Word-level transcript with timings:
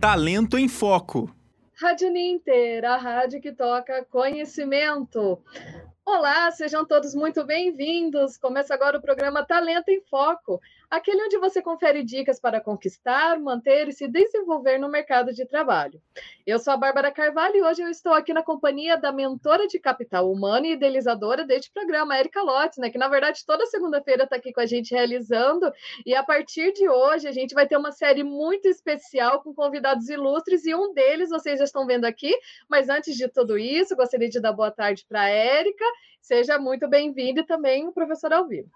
Talento 0.00 0.56
em 0.56 0.68
Foco. 0.68 1.34
Rádio 1.74 2.08
Ninter, 2.12 2.84
a 2.84 2.96
rádio 2.96 3.40
que 3.40 3.50
toca 3.50 4.04
conhecimento. 4.04 5.42
Olá, 6.06 6.48
sejam 6.52 6.86
todos 6.86 7.16
muito 7.16 7.44
bem-vindos. 7.44 8.38
Começa 8.38 8.72
agora 8.72 8.98
o 8.98 9.02
programa 9.02 9.44
Talento 9.44 9.88
em 9.88 10.00
Foco, 10.02 10.60
aquele 10.90 11.22
onde 11.22 11.38
você 11.38 11.60
confere 11.60 12.02
dicas 12.02 12.40
para 12.40 12.60
conquistar, 12.60 13.38
manter 13.38 13.88
e 13.88 13.92
se 13.92 14.08
desenvolver 14.08 14.78
no 14.78 14.88
mercado 14.88 15.32
de 15.32 15.44
trabalho. 15.44 16.00
Eu 16.46 16.58
sou 16.58 16.72
a 16.72 16.76
Bárbara 16.76 17.12
Carvalho 17.12 17.56
e 17.56 17.62
hoje 17.62 17.82
eu 17.82 17.88
estou 17.88 18.14
aqui 18.14 18.32
na 18.32 18.42
companhia 18.42 18.96
da 18.96 19.12
mentora 19.12 19.66
de 19.66 19.78
capital 19.78 20.30
humano 20.30 20.66
e 20.66 20.72
idealizadora 20.72 21.44
deste 21.44 21.70
programa, 21.70 22.18
Erika 22.18 22.42
Lotz, 22.42 22.78
né, 22.78 22.90
que 22.90 22.98
na 22.98 23.08
verdade 23.08 23.44
toda 23.44 23.66
segunda-feira 23.66 24.24
está 24.24 24.36
aqui 24.36 24.52
com 24.52 24.60
a 24.60 24.66
gente 24.66 24.94
realizando. 24.94 25.70
E 26.06 26.14
a 26.14 26.22
partir 26.22 26.72
de 26.72 26.88
hoje 26.88 27.28
a 27.28 27.32
gente 27.32 27.54
vai 27.54 27.66
ter 27.66 27.76
uma 27.76 27.92
série 27.92 28.24
muito 28.24 28.66
especial 28.66 29.42
com 29.42 29.54
convidados 29.54 30.08
ilustres 30.08 30.64
e 30.64 30.74
um 30.74 30.94
deles 30.94 31.28
vocês 31.28 31.58
já 31.58 31.64
estão 31.64 31.86
vendo 31.86 32.06
aqui. 32.06 32.34
Mas 32.68 32.88
antes 32.88 33.14
de 33.14 33.28
tudo 33.28 33.58
isso, 33.58 33.94
gostaria 33.94 34.28
de 34.28 34.40
dar 34.40 34.52
boa 34.52 34.70
tarde 34.70 35.04
para 35.06 35.22
a 35.22 35.28
Érica. 35.28 35.84
Seja 36.20 36.58
muito 36.58 36.88
bem-vindo 36.88 37.40
e 37.40 37.46
também 37.46 37.86
o 37.86 37.92
professor 37.92 38.32
Alvino. 38.32 38.70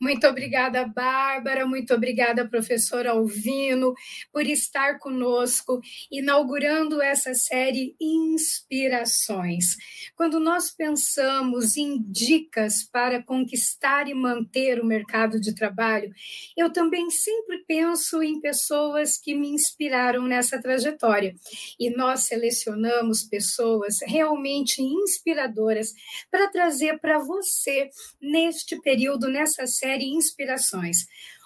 Muito 0.00 0.26
obrigada, 0.26 0.86
Bárbara, 0.86 1.66
muito 1.66 1.94
obrigada, 1.94 2.48
professor 2.48 3.06
Alvino, 3.06 3.94
por 4.32 4.46
estar 4.46 4.98
conosco, 4.98 5.80
inaugurando 6.10 7.02
essa 7.02 7.34
série 7.34 7.94
Inspirações. 8.00 9.76
Quando 10.16 10.40
nós 10.40 10.70
pensamos 10.70 11.76
em 11.76 12.02
dicas 12.02 12.82
para 12.84 13.22
conquistar 13.22 14.08
e 14.08 14.14
manter 14.14 14.80
o 14.80 14.86
mercado 14.86 15.40
de 15.40 15.54
trabalho, 15.54 16.12
eu 16.56 16.72
também 16.72 17.10
sempre 17.10 17.64
penso 17.66 18.22
em 18.22 18.40
pessoas 18.40 19.18
que 19.18 19.34
me 19.34 19.48
inspiraram 19.48 20.26
nessa 20.26 20.60
trajetória. 20.60 21.34
E 21.78 21.90
nós 21.90 22.20
selecionamos 22.20 23.22
pessoas 23.24 23.98
realmente 24.06 24.82
inspiradoras 24.82 25.92
para 26.30 26.48
trazer 26.48 26.98
para 26.98 27.18
você, 27.18 27.90
neste 28.20 28.80
período, 28.80 29.28
nessa 29.28 29.49
série 29.50 29.66
série 29.66 30.04
Inspirações. 30.04 30.98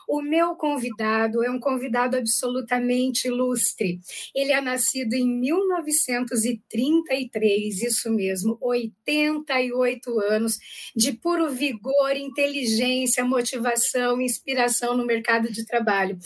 O 0.07 0.21
meu 0.21 0.55
convidado 0.55 1.43
é 1.43 1.51
um 1.51 1.59
convidado 1.59 2.15
absolutamente 2.17 3.27
ilustre. 3.27 4.01
Ele 4.35 4.53
é 4.53 4.61
nascido 4.61 5.15
em 5.15 5.27
1933, 5.27 7.83
isso 7.83 8.11
mesmo, 8.11 8.59
88 8.61 10.21
anos, 10.21 10.59
de 10.95 11.13
puro 11.13 11.51
vigor, 11.51 12.15
inteligência, 12.15 13.25
motivação, 13.25 14.21
inspiração 14.21 14.95
no 14.95 15.07
mercado 15.07 15.51
de 15.51 15.65
trabalho. 15.65 16.19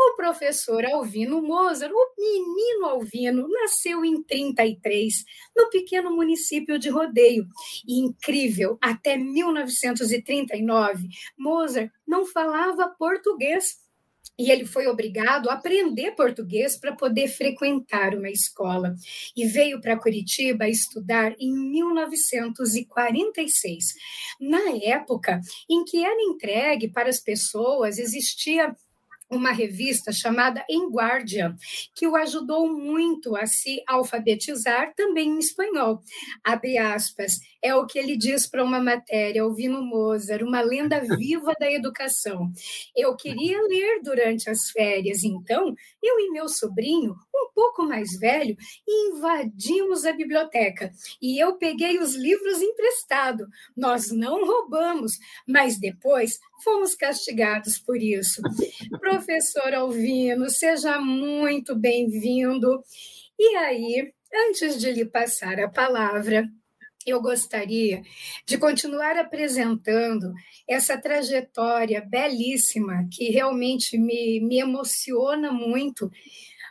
O 0.00 0.14
professor 0.14 0.86
Alvino 0.86 1.42
Mozart, 1.42 1.92
o 1.92 2.14
menino 2.16 2.86
Alvino, 2.86 3.48
nasceu 3.48 4.04
em 4.04 4.22
33, 4.22 5.24
no 5.56 5.68
pequeno 5.70 6.14
município 6.14 6.78
de 6.78 6.88
Rodeio. 6.88 7.48
E 7.84 7.98
incrível, 7.98 8.78
até 8.80 9.16
1939, 9.16 11.08
Mozart 11.36 11.90
não 12.06 12.24
falava 12.24 12.94
português. 12.96 13.76
E 14.38 14.52
ele 14.52 14.64
foi 14.64 14.86
obrigado 14.86 15.50
a 15.50 15.54
aprender 15.54 16.12
português 16.12 16.76
para 16.76 16.94
poder 16.94 17.26
frequentar 17.26 18.14
uma 18.14 18.30
escola. 18.30 18.94
E 19.36 19.46
veio 19.46 19.80
para 19.80 19.98
Curitiba 19.98 20.68
estudar 20.68 21.34
em 21.40 21.52
1946. 21.52 23.94
Na 24.40 24.76
época 24.80 25.40
em 25.68 25.82
que 25.82 26.04
era 26.04 26.22
entregue 26.22 26.88
para 26.88 27.08
as 27.08 27.18
pessoas, 27.18 27.98
existia 27.98 28.76
uma 29.30 29.52
revista 29.52 30.12
chamada 30.12 30.64
Em 30.68 30.88
Guardia, 30.90 31.54
que 31.94 32.06
o 32.06 32.16
ajudou 32.16 32.68
muito 32.72 33.36
a 33.36 33.46
se 33.46 33.82
alfabetizar 33.86 34.94
também 34.94 35.28
em 35.30 35.38
espanhol. 35.38 36.02
Abre 36.44 36.78
aspas, 36.78 37.40
é 37.62 37.74
o 37.74 37.86
que 37.86 37.98
ele 37.98 38.16
diz 38.16 38.46
para 38.46 38.62
uma 38.62 38.80
matéria, 38.80 39.44
ouvindo 39.44 39.82
Mozart, 39.82 40.42
uma 40.42 40.60
lenda 40.60 41.00
viva 41.16 41.52
da 41.58 41.70
educação. 41.70 42.52
Eu 42.96 43.16
queria 43.16 43.60
ler 43.62 44.00
durante 44.02 44.48
as 44.48 44.70
férias, 44.70 45.24
então 45.24 45.74
eu 46.02 46.20
e 46.20 46.30
meu 46.30 46.48
sobrinho, 46.48 47.16
um 47.34 47.50
pouco 47.54 47.82
mais 47.82 48.18
velho, 48.18 48.56
invadimos 48.86 50.04
a 50.04 50.12
biblioteca 50.12 50.92
e 51.20 51.42
eu 51.42 51.56
peguei 51.56 51.98
os 51.98 52.14
livros 52.14 52.62
emprestados. 52.62 53.46
Nós 53.76 54.10
não 54.10 54.44
roubamos, 54.44 55.12
mas 55.46 55.78
depois 55.78 56.38
fomos 56.62 56.94
castigados 56.94 57.78
por 57.78 58.00
isso. 58.00 58.40
Professor 59.00 59.74
Alvino, 59.74 60.48
seja 60.50 61.00
muito 61.00 61.74
bem-vindo. 61.74 62.82
E 63.38 63.56
aí, 63.56 64.12
antes 64.48 64.78
de 64.80 64.92
lhe 64.92 65.04
passar 65.04 65.60
a 65.60 65.68
palavra, 65.68 66.48
eu 67.08 67.20
gostaria 67.20 68.02
de 68.46 68.58
continuar 68.58 69.16
apresentando 69.16 70.32
essa 70.68 71.00
trajetória 71.00 72.00
belíssima 72.00 73.08
que 73.10 73.30
realmente 73.30 73.96
me, 73.98 74.40
me 74.40 74.58
emociona 74.58 75.52
muito. 75.52 76.10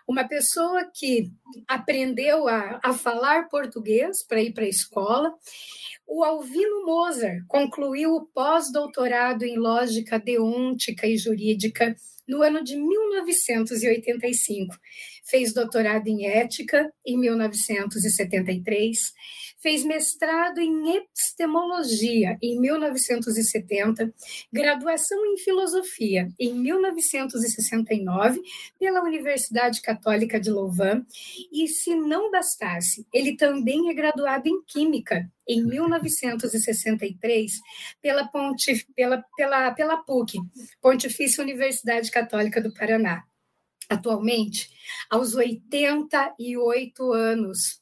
Uma 0.08 0.28
pessoa 0.28 0.90
que 0.94 1.32
aprendeu 1.68 2.48
a, 2.48 2.80
a 2.84 2.94
falar 2.94 3.50
português 3.50 4.26
para 4.26 4.42
ir 4.42 4.54
para 4.54 4.64
a 4.64 4.70
escola. 4.70 5.34
O 6.08 6.24
Alvino 6.24 6.86
Mozart 6.86 7.44
concluiu 7.48 8.16
o 8.16 8.26
pós-doutorado 8.26 9.44
em 9.44 9.58
lógica 9.58 10.18
deôntica 10.18 11.06
e 11.06 11.18
jurídica 11.18 11.94
no 12.28 12.42
ano 12.42 12.64
de 12.64 12.78
1985. 12.78 14.76
Fez 15.26 15.54
doutorado 15.54 16.08
em 16.08 16.26
ética 16.28 16.90
em 17.06 17.18
1973 17.18 18.98
fez 19.58 19.84
mestrado 19.84 20.60
em 20.60 20.96
epistemologia 20.96 22.38
em 22.42 22.60
1970, 22.60 24.14
graduação 24.52 25.26
em 25.26 25.38
filosofia 25.38 26.30
em 26.40 26.54
1969 26.54 28.42
pela 28.80 29.02
Universidade 29.02 29.82
Católica 29.82 30.40
de 30.40 30.52
Louvain, 30.52 31.06
e 31.52 31.68
se 31.68 31.96
não 31.96 32.32
bastasse, 32.32 33.06
ele 33.12 33.36
também 33.36 33.90
é 33.90 33.94
graduado 33.94 34.48
em 34.48 34.62
química 34.64 35.30
em 35.48 35.66
1963 35.66 37.52
pela, 38.02 38.30
pela, 38.96 39.24
pela, 39.36 39.72
pela 39.72 39.98
PUC, 39.98 40.38
Pontifícia 40.82 41.42
Universidade 41.42 42.12
Católica 42.12 42.62
do 42.62 42.74
Paraná. 42.74 43.24
Atualmente, 43.90 44.70
aos 45.10 45.34
88 45.34 47.14
anos, 47.14 47.82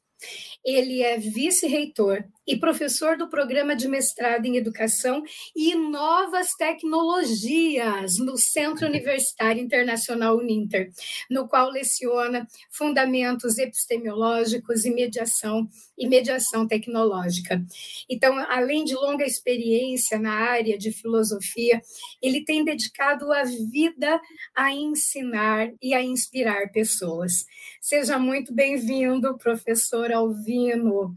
ele 0.66 1.04
é 1.04 1.18
vice-reitor 1.18 2.26
e 2.48 2.58
professor 2.58 3.18
do 3.18 3.28
programa 3.28 3.76
de 3.76 3.88
mestrado 3.88 4.46
em 4.46 4.58
Educação 4.58 5.24
e 5.56 5.76
Novas 5.76 6.54
Tecnologias 6.58 8.18
no 8.18 8.38
Centro 8.38 8.88
Universitário 8.88 9.62
Internacional 9.62 10.38
Uninter, 10.38 10.92
no 11.30 11.48
qual 11.48 11.70
leciona 11.70 12.48
fundamentos 12.70 13.58
epistemológicos 13.58 14.86
e 14.86 14.92
mediação 14.92 15.68
e 15.98 16.08
mediação 16.08 16.68
tecnológica. 16.68 17.64
Então, 18.10 18.38
além 18.50 18.84
de 18.84 18.94
longa 18.96 19.26
experiência 19.26 20.20
na 20.20 20.34
área 20.34 20.78
de 20.78 20.92
filosofia, 20.92 21.82
ele 22.22 22.44
tem 22.44 22.64
dedicado 22.64 23.32
a 23.32 23.44
vida 23.44 24.20
a 24.54 24.72
ensinar 24.72 25.72
e 25.82 25.94
a 25.94 26.04
inspirar 26.04 26.72
pessoas. 26.72 27.46
Seja 27.80 28.20
muito 28.20 28.54
bem-vindo, 28.54 29.38
professor 29.38 30.12
Alvino. 30.16 31.14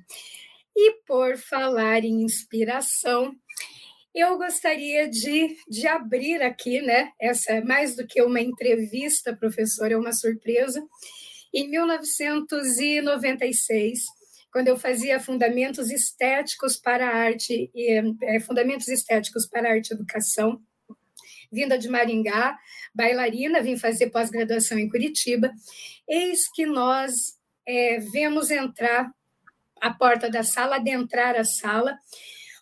E 0.77 0.93
por 1.07 1.37
falar 1.37 2.05
em 2.05 2.23
inspiração, 2.23 3.35
eu 4.15 4.37
gostaria 4.37 5.09
de, 5.09 5.57
de 5.69 5.87
abrir 5.87 6.43
aqui, 6.43 6.81
né? 6.81 7.13
Essa 7.21 7.53
é 7.53 7.61
mais 7.61 7.95
do 7.97 8.07
que 8.07 8.23
uma 8.23 8.41
entrevista, 8.41 9.37
professor, 9.37 9.93
é 9.93 9.97
uma 9.97 10.13
surpresa. 10.13 10.85
Em 11.55 11.69
1996, 11.69 14.01
quando 14.53 14.69
eu 14.69 14.77
fazia 14.77 15.21
fundamentos 15.21 15.91
estéticos 15.91 16.77
para 16.77 17.09
a 17.09 17.15
arte, 17.15 17.71
é, 18.23 18.41
fundamentos 18.41 18.89
estéticos 18.89 19.47
para 19.47 19.69
a 19.69 19.73
arte 19.73 19.91
e 19.91 19.95
educação, 19.95 20.61
vinda 21.51 21.79
de 21.79 21.89
Maringá, 21.89 22.59
bailarina, 22.95 23.63
vim 23.63 23.77
fazer 23.77 24.11
pós-graduação 24.11 24.79
em 24.79 24.89
Curitiba, 24.89 25.51
eis 26.09 26.51
que 26.53 26.67
nós 26.67 27.38
é, 27.69 27.99
vemos 27.99 28.51
entrar 28.51 29.13
a 29.79 29.93
porta 29.93 30.31
da 30.31 30.43
sala, 30.43 30.77
adentrar 30.77 31.37
a 31.37 31.45
sala, 31.45 31.99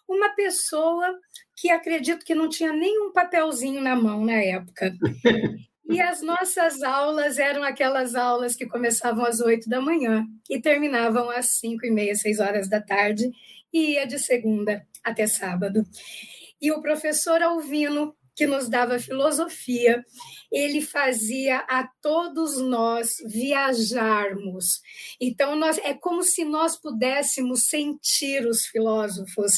uma 0.08 0.30
pessoa 0.30 1.16
que 1.54 1.70
acredito 1.70 2.24
que 2.24 2.34
não 2.34 2.48
tinha 2.48 2.72
nenhum 2.72 3.12
papelzinho 3.12 3.80
na 3.80 3.94
mão 3.94 4.24
na 4.24 4.34
época. 4.34 4.92
E 5.88 6.00
as 6.00 6.20
nossas 6.20 6.82
aulas 6.82 7.38
eram 7.38 7.62
aquelas 7.62 8.16
aulas 8.16 8.56
que 8.56 8.66
começavam 8.66 9.24
às 9.24 9.40
oito 9.40 9.68
da 9.68 9.80
manhã 9.80 10.26
e 10.50 10.60
terminavam 10.60 11.30
às 11.30 11.60
cinco 11.60 11.86
e 11.86 11.92
meia, 11.92 12.16
seis 12.16 12.40
horas 12.40 12.68
da 12.68 12.80
tarde, 12.80 13.30
e 13.72 13.92
ia 13.92 14.04
de 14.04 14.18
segunda 14.18 14.84
até 15.04 15.28
sábado. 15.28 15.86
E 16.60 16.72
o 16.72 16.82
professor 16.82 17.40
Alvino 17.40 18.15
que 18.36 18.46
nos 18.46 18.68
dava 18.68 18.98
filosofia, 18.98 20.04
ele 20.52 20.82
fazia 20.82 21.56
a 21.60 21.88
todos 22.02 22.60
nós 22.60 23.16
viajarmos. 23.24 24.82
Então, 25.18 25.56
nós, 25.56 25.78
é 25.78 25.94
como 25.94 26.22
se 26.22 26.44
nós 26.44 26.76
pudéssemos 26.76 27.66
sentir 27.66 28.46
os 28.46 28.66
filósofos, 28.66 29.52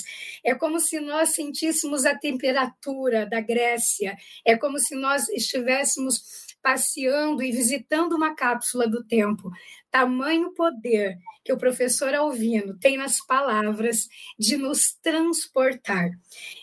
é 0.44 0.54
como 0.54 0.78
se 0.78 1.00
nós 1.00 1.30
sentíssemos 1.30 2.06
a 2.06 2.16
temperatura 2.16 3.26
da 3.26 3.40
Grécia, 3.40 4.16
é 4.46 4.56
como 4.56 4.78
se 4.78 4.94
nós 4.94 5.28
estivéssemos 5.28 6.46
passeando 6.62 7.42
e 7.42 7.50
visitando 7.50 8.14
uma 8.14 8.34
cápsula 8.34 8.88
do 8.88 9.04
tempo. 9.04 9.50
Tamanho 9.90 10.52
poder 10.54 11.16
que 11.44 11.52
o 11.52 11.58
professor 11.58 12.14
Alvino 12.14 12.78
tem 12.78 12.96
nas 12.96 13.24
palavras 13.24 14.08
de 14.38 14.56
nos 14.56 14.92
transportar. 15.02 16.10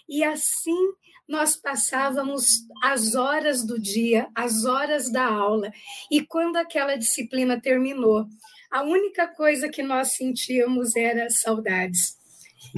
E 0.08 0.24
assim 0.24 0.94
nós 1.28 1.56
passávamos 1.56 2.66
as 2.84 3.16
horas 3.16 3.66
do 3.66 3.80
dia, 3.80 4.28
as 4.36 4.66
horas 4.66 5.12
da 5.12 5.26
aula, 5.26 5.72
e 6.12 6.22
quando 6.22 6.58
aquela 6.58 6.96
disciplina 6.96 7.60
terminou, 7.60 8.28
a 8.72 8.84
única 8.84 9.28
coisa 9.28 9.70
que 9.70 9.82
nós 9.82 10.14
sentíamos 10.14 10.96
era 10.96 11.30
saudades. 11.30 12.18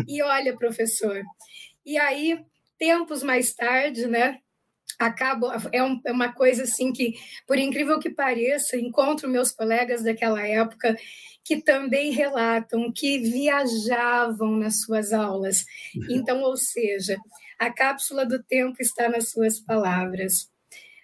E 0.07 0.21
olha, 0.21 0.55
professor, 0.55 1.23
e 1.85 1.97
aí, 1.97 2.39
tempos 2.77 3.23
mais 3.23 3.53
tarde, 3.53 4.07
né? 4.07 4.39
Acabo, 4.99 5.47
é, 5.71 5.83
um, 5.83 6.01
é 6.05 6.11
uma 6.11 6.33
coisa 6.33 6.63
assim 6.63 6.91
que, 6.91 7.13
por 7.47 7.57
incrível 7.57 7.99
que 7.99 8.09
pareça, 8.09 8.77
encontro 8.77 9.29
meus 9.29 9.51
colegas 9.51 10.03
daquela 10.03 10.45
época 10.45 10.97
que 11.43 11.61
também 11.61 12.11
relatam 12.11 12.91
que 12.91 13.19
viajavam 13.19 14.57
nas 14.57 14.81
suas 14.81 15.13
aulas. 15.13 15.65
Então, 16.09 16.41
ou 16.41 16.57
seja, 16.57 17.17
a 17.57 17.71
cápsula 17.71 18.25
do 18.25 18.41
tempo 18.43 18.77
está 18.79 19.09
nas 19.09 19.29
suas 19.29 19.59
palavras. 19.59 20.49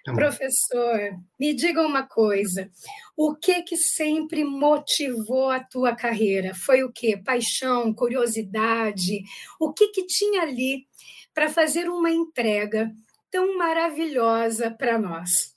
Tá 0.03 0.13
Professor, 0.13 0.99
me 1.39 1.53
diga 1.53 1.81
uma 1.81 2.03
coisa. 2.03 2.69
O 3.15 3.33
que 3.35 3.61
que 3.61 3.77
sempre 3.77 4.43
motivou 4.43 5.49
a 5.49 5.61
tua 5.61 5.95
carreira? 5.95 6.53
Foi 6.53 6.83
o 6.83 6.91
quê? 6.91 7.15
Paixão, 7.15 7.93
curiosidade? 7.93 9.23
O 9.59 9.71
que 9.71 9.87
que 9.87 10.05
tinha 10.05 10.41
ali 10.41 10.85
para 11.33 11.49
fazer 11.49 11.89
uma 11.89 12.11
entrega 12.11 12.91
tão 13.31 13.57
maravilhosa 13.57 14.69
para 14.69 14.99
nós? 14.99 15.52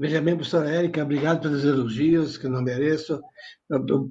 Veja 0.00 0.18
bem, 0.18 0.34
professora 0.34 0.70
Érica, 0.70 1.02
obrigado 1.02 1.42
pelos 1.42 1.62
elogios, 1.62 2.38
que 2.38 2.48
não 2.48 2.62
mereço. 2.62 3.20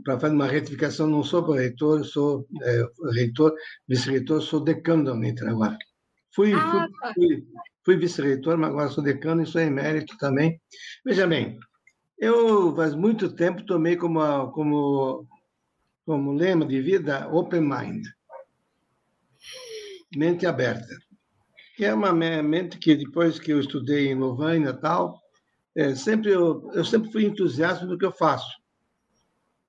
Para 0.03 0.19
fazer 0.19 0.35
uma 0.35 0.45
retificação, 0.45 1.07
não 1.07 1.23
sou 1.23 1.41
reitor, 1.51 2.05
sou 2.05 2.47
é, 2.61 2.83
reitor, 3.11 3.55
vice-reitor, 3.87 4.39
sou 4.39 4.63
decano 4.63 5.03
da 5.03 5.13
Uninter 5.13 5.49
agora. 5.49 5.75
Fui, 6.35 6.53
ah, 6.53 6.59
fui, 6.59 6.79
tá. 7.01 7.13
fui, 7.15 7.47
fui 7.83 7.97
vice-reitor, 7.97 8.55
mas 8.55 8.69
agora 8.69 8.89
sou 8.89 9.03
decano 9.03 9.41
e 9.41 9.47
sou 9.47 9.59
emérito 9.61 10.15
também. 10.19 10.61
Veja 11.03 11.25
bem, 11.25 11.57
eu 12.19 12.75
faz 12.75 12.93
muito 12.93 13.33
tempo 13.33 13.65
tomei 13.65 13.95
como, 13.95 14.51
como, 14.51 15.27
como 16.05 16.33
lema 16.33 16.67
de 16.67 16.79
vida 16.83 17.27
open 17.33 17.61
mind, 17.61 18.05
mente 20.15 20.45
aberta. 20.45 20.95
Que 21.75 21.85
é 21.85 21.93
uma 21.95 22.13
mente 22.13 22.77
que 22.77 22.95
depois 22.95 23.39
que 23.39 23.51
eu 23.51 23.59
estudei 23.59 24.09
em 24.09 24.15
Louvain, 24.15 24.59
Natal, 24.59 25.19
é, 25.75 25.95
sempre 25.95 26.31
eu, 26.31 26.69
eu 26.73 26.83
sempre 26.83 27.11
fui 27.11 27.25
entusiasta 27.25 27.85
do 27.85 27.97
que 27.97 28.05
eu 28.05 28.11
faço. 28.11 28.49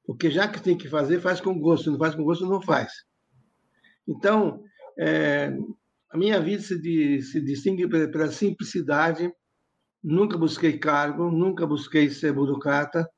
Porque 0.05 0.31
já 0.31 0.49
que 0.49 0.63
tem 0.63 0.77
que 0.77 0.89
fazer, 0.89 1.21
faz 1.21 1.41
com 1.41 1.59
gosto. 1.59 1.91
Não 1.91 1.99
faz 1.99 2.15
com 2.15 2.25
gosto, 2.25 2.47
não 2.47 2.61
faz. 2.61 2.93
Então, 4.09 4.65
é, 4.99 5.57
a 6.11 6.17
minha 6.19 6.41
vida 6.41 6.63
se, 6.63 7.23
se 7.23 7.41
distingue 7.41 7.89
pela 7.89 8.31
simplicidade. 8.31 9.33
Nunca 10.03 10.37
busquei 10.37 10.79
cargo, 10.79 11.31
nunca 11.31 11.67
busquei 11.67 12.11
ser 12.11 12.33
burocrata. 12.33 13.09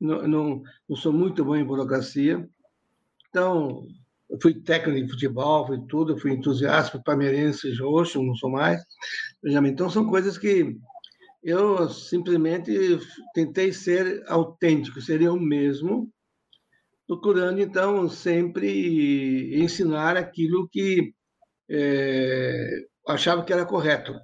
Não, 0.00 0.26
não, 0.26 0.62
não 0.88 0.96
sou 0.96 1.12
muito 1.12 1.44
bom 1.44 1.54
em 1.54 1.64
burocracia. 1.64 2.48
Então, 3.28 3.86
fui 4.40 4.54
técnico 4.54 5.06
de 5.06 5.12
futebol, 5.12 5.66
fui 5.66 5.86
tudo, 5.86 6.18
fui 6.18 6.32
entusiasta, 6.32 6.92
fui 6.92 7.02
palmeirense, 7.02 7.74
roxo, 7.76 8.22
não 8.22 8.34
sou 8.34 8.50
mais. 8.50 8.82
Então, 9.44 9.88
são 9.90 10.08
coisas 10.08 10.38
que 10.38 10.76
eu 11.44 11.88
simplesmente 11.90 12.72
tentei 13.34 13.70
ser 13.70 14.24
autêntico, 14.26 15.00
seria 15.02 15.30
o 15.30 15.38
mesmo, 15.38 16.10
procurando 17.06 17.60
então 17.60 18.08
sempre 18.08 19.62
ensinar 19.62 20.16
aquilo 20.16 20.66
que 20.72 21.12
é, 21.68 22.86
achava 23.06 23.44
que 23.44 23.52
era 23.52 23.66
correto. 23.66 24.14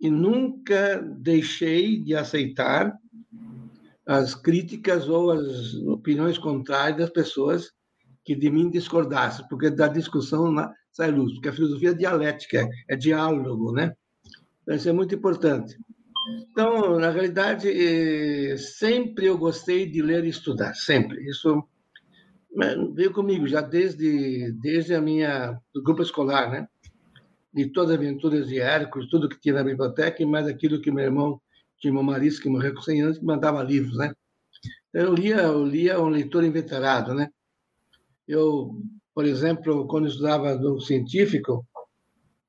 E 0.00 0.08
nunca 0.08 1.02
deixei 1.18 2.00
de 2.00 2.14
aceitar 2.14 2.96
as 4.06 4.34
críticas 4.34 5.08
ou 5.08 5.32
as 5.32 5.74
opiniões 5.74 6.38
contrárias 6.38 6.98
das 6.98 7.10
pessoas 7.10 7.72
que 8.24 8.34
de 8.34 8.48
mim 8.48 8.70
discordassem, 8.70 9.46
porque 9.48 9.70
da 9.70 9.88
discussão 9.88 10.54
sai 10.92 11.10
luz, 11.10 11.32
porque 11.34 11.48
a 11.48 11.52
filosofia 11.52 11.90
é 11.90 11.94
dialética, 11.94 12.60
é, 12.60 12.94
é 12.94 12.96
diálogo, 12.96 13.72
né? 13.72 13.92
Então, 14.62 14.76
isso 14.76 14.88
é 14.88 14.92
muito 14.92 15.14
importante. 15.14 15.76
Então, 16.28 16.98
na 16.98 17.10
realidade, 17.10 17.68
eh, 17.68 18.56
sempre 18.56 19.26
eu 19.26 19.38
gostei 19.38 19.86
de 19.86 20.02
ler 20.02 20.24
e 20.24 20.28
estudar, 20.28 20.74
sempre. 20.74 21.28
Isso 21.28 21.66
veio 22.94 23.12
comigo 23.12 23.46
já 23.46 23.60
desde 23.60 24.52
desde 24.60 24.94
a 24.94 25.00
minha 25.00 25.58
do 25.72 25.82
grupo 25.82 26.02
escolar, 26.02 26.50
né? 26.50 26.68
De 27.52 27.66
todas 27.72 27.92
as 27.92 27.96
aventuras 27.96 28.48
de 28.48 28.60
Hércules, 28.60 29.08
tudo 29.08 29.28
que 29.28 29.40
tinha 29.40 29.54
na 29.54 29.64
biblioteca 29.64 30.22
e 30.22 30.26
mais 30.26 30.46
aquilo 30.46 30.80
que 30.80 30.90
meu 30.90 31.04
irmão 31.04 31.40
tinha 31.78 31.92
uma 31.92 32.02
Marisa 32.02 32.42
que 32.42 32.48
morreu 32.48 32.74
com 32.74 32.82
100 32.82 33.02
anos 33.02 33.18
que 33.18 33.24
mandava 33.24 33.62
livros, 33.62 33.96
né? 33.96 34.12
Então, 34.90 35.02
eu 35.08 35.14
lia, 35.14 35.36
eu 35.42 35.64
lia 35.64 36.00
um 36.00 36.08
leitor 36.08 36.44
inveterado, 36.44 37.14
né? 37.14 37.30
Eu, 38.28 38.82
por 39.14 39.24
exemplo, 39.24 39.86
quando 39.88 40.08
estudava 40.08 40.54
no 40.56 40.80
científico, 40.80 41.66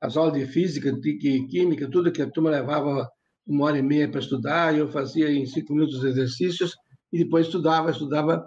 as 0.01 0.18
aulas 0.18 0.33
de 0.33 0.45
física, 0.45 0.91
de 0.91 1.47
química, 1.47 1.89
tudo 1.89 2.12
que 2.12 2.21
a 2.21 2.29
turma 2.29 2.50
levava 2.50 3.09
uma 3.51 3.65
hora 3.65 3.77
e 3.77 3.81
meia 3.81 4.09
para 4.09 4.21
estudar, 4.21 4.75
eu 4.75 4.88
fazia 4.88 5.30
em 5.30 5.45
cinco 5.45 5.74
minutos 5.74 5.98
os 5.98 6.06
exercícios 6.06 6.75
e 7.12 7.24
depois 7.24 7.48
estudava, 7.48 7.92
estudava. 7.92 8.45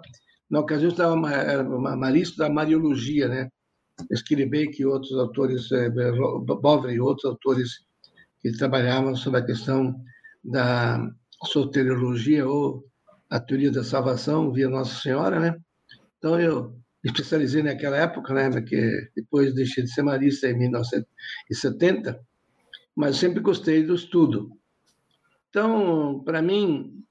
Na 0.49 0.59
ocasião, 0.59 0.89
estava 0.89 1.15
Marista 1.15 2.43
da 2.43 2.49
Mariologia, 2.49 3.27
né? 3.27 3.49
Esquilibeck 4.11 4.79
e 4.79 4.85
outros 4.85 5.13
autores, 5.13 5.71
é, 5.71 5.89
Bovre 5.89 6.93
e 6.93 6.99
outros 6.99 7.25
autores 7.25 7.69
que 8.41 8.51
trabalhavam 8.51 9.15
sobre 9.15 9.39
a 9.39 9.45
questão 9.45 9.95
da 10.43 10.99
soteriologia 11.45 12.47
ou 12.47 12.83
a 13.29 13.39
teoria 13.39 13.71
da 13.71 13.83
salvação 13.83 14.51
via 14.51 14.69
Nossa 14.69 15.01
Senhora, 15.01 15.39
né? 15.39 15.55
Então, 16.17 16.39
eu 16.39 16.75
especializei 17.03 17.63
naquela 17.63 17.97
época, 17.97 18.33
né? 18.33 18.49
Porque 18.49 19.09
depois 19.15 19.53
deixei 19.53 19.83
de 19.83 19.91
ser 19.91 20.03
marista 20.03 20.47
em 20.47 20.57
1970, 20.57 22.19
mas 22.95 23.17
sempre 23.17 23.39
gostei 23.39 23.83
do 23.83 23.95
estudo. 23.95 24.49
Então, 25.55 26.21
para 26.25 26.41
mim, 26.41 27.01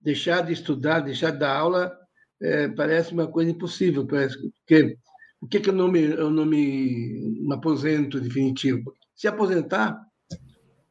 deixar 0.00 0.40
de 0.40 0.54
estudar, 0.54 1.00
deixar 1.00 1.30
de 1.30 1.40
dar 1.40 1.58
aula, 1.58 1.94
é, 2.40 2.68
parece 2.68 3.12
uma 3.12 3.26
coisa 3.26 3.50
impossível, 3.50 4.06
parece, 4.06 4.38
porque 4.40 4.96
por 5.38 5.46
que, 5.50 5.60
que 5.60 5.68
eu 5.68 5.74
não 5.74 5.86
me, 5.86 6.04
eu 6.04 6.30
não 6.30 6.46
me, 6.46 7.36
me 7.38 7.54
aposento 7.54 8.18
definitivo? 8.18 8.94
Se 9.14 9.28
aposentar, 9.28 10.00